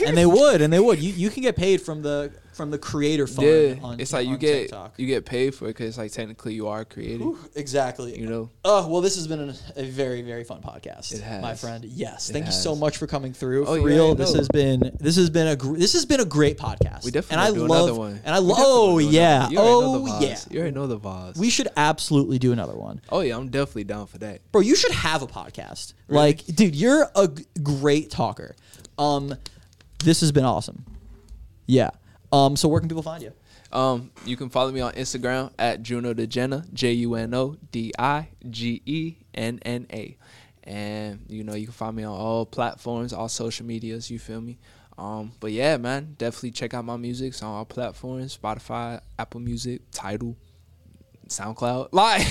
[0.00, 0.98] Yeah, and they would, and they would.
[0.98, 3.46] You you can get paid from the from the creator fund.
[3.48, 4.94] Yeah, on, it's like you get TikTok.
[4.96, 7.28] you get paid for it because like technically you are creative.
[7.54, 8.18] exactly.
[8.18, 8.50] You know.
[8.64, 11.12] Oh well, this has been an, a very very fun podcast.
[11.12, 11.42] It has.
[11.42, 11.84] my friend.
[11.84, 13.66] Yes, thank you so much for coming through.
[13.66, 16.20] Oh, for yeah, real, this has been this has been a gr- this has been
[16.20, 17.04] a great podcast.
[17.04, 18.20] We definitely and I love another one.
[18.24, 18.56] and I love.
[18.60, 19.52] Oh yeah, one.
[19.52, 20.38] You already know oh yeah.
[20.50, 21.36] You already know the vibes.
[21.38, 23.00] We should absolutely do another one.
[23.10, 24.40] oh yeah, I'm definitely down for that.
[24.52, 25.94] Bro, you should have a podcast.
[26.08, 26.22] Really?
[26.22, 28.54] Like, dude, you're a g- great talker.
[28.98, 29.34] Um,
[30.04, 30.84] this has been awesome.
[31.66, 31.90] Yeah.
[32.34, 33.32] Um, so where can people find you?
[33.70, 37.92] Um, you can follow me on Instagram at Juno DiGenna, J U N O D
[37.96, 40.16] I G E N N A.
[40.64, 44.10] And you know, you can find me on all platforms, all social medias.
[44.10, 44.58] You feel me?
[44.98, 47.28] Um, but yeah, man, definitely check out my music.
[47.28, 50.36] It's on all platforms: Spotify, Apple Music, Tidal,
[51.28, 51.90] SoundCloud.
[51.92, 52.22] Like,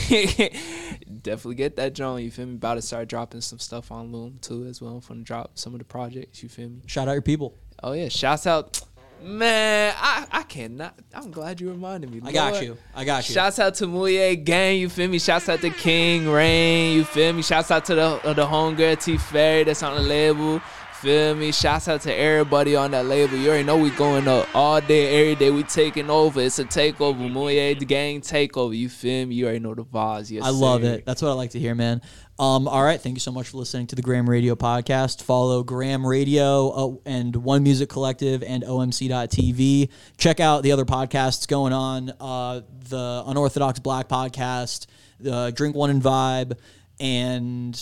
[1.21, 2.25] definitely get that joint.
[2.25, 2.55] You feel me?
[2.55, 4.95] About to start dropping some stuff on Loom too as well.
[4.95, 6.43] I'm gonna drop some of the projects.
[6.43, 6.81] You feel me?
[6.87, 7.57] Shout out your people.
[7.81, 8.81] Oh yeah, shouts out.
[9.23, 10.99] Man, I, I cannot.
[11.13, 12.21] I'm glad you reminded me.
[12.25, 12.77] I got you.
[12.93, 13.33] I got you.
[13.33, 15.17] Shouts out to Mouye Gang, you feel me?
[15.17, 17.41] Shouts out to King Rain, you feel me?
[17.41, 20.59] Shouts out to the uh, the homegirl T Ferry that's on the label.
[21.03, 21.51] Feel me?
[21.51, 23.35] Shouts out to everybody on that label.
[23.37, 25.51] You already know we going up all day, every day.
[25.51, 26.39] We taking over.
[26.39, 27.29] It's a takeover.
[27.29, 28.77] Mouye gang takeover.
[28.77, 29.35] You feel me?
[29.35, 30.31] You already know the vibes.
[30.31, 30.93] Yes, I love sir.
[30.93, 31.05] it.
[31.05, 32.01] That's what I like to hear, man.
[32.39, 35.21] Um, all right, thank you so much for listening to the Graham Radio podcast.
[35.21, 39.89] Follow Graham Radio uh, and One Music Collective and OMC.TV.
[40.17, 42.11] Check out the other podcasts going on.
[42.19, 44.87] Uh, the Unorthodox Black podcast,
[45.19, 46.57] the Drink One and Vibe,
[46.99, 47.75] and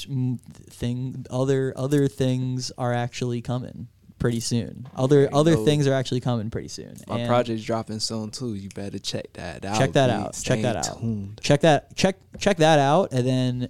[0.70, 3.88] thing other other things are actually coming
[4.20, 4.86] pretty soon.
[4.98, 5.64] Other other go.
[5.66, 6.98] things are actually coming pretty soon.
[7.08, 8.54] My And- project's dropping soon too.
[8.56, 9.78] You better check that out.
[9.78, 10.36] check that out.
[10.36, 11.00] Stay Check that out.
[11.00, 11.40] tuned.
[11.42, 13.70] Check that check check that out, and then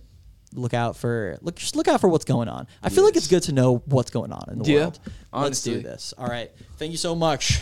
[0.53, 2.67] look out for look just look out for what's going on.
[2.83, 4.99] I feel like it's good to know what's going on in the Yeah, world.
[5.33, 6.13] Let's do this.
[6.17, 6.51] All right.
[6.77, 7.61] Thank you so much.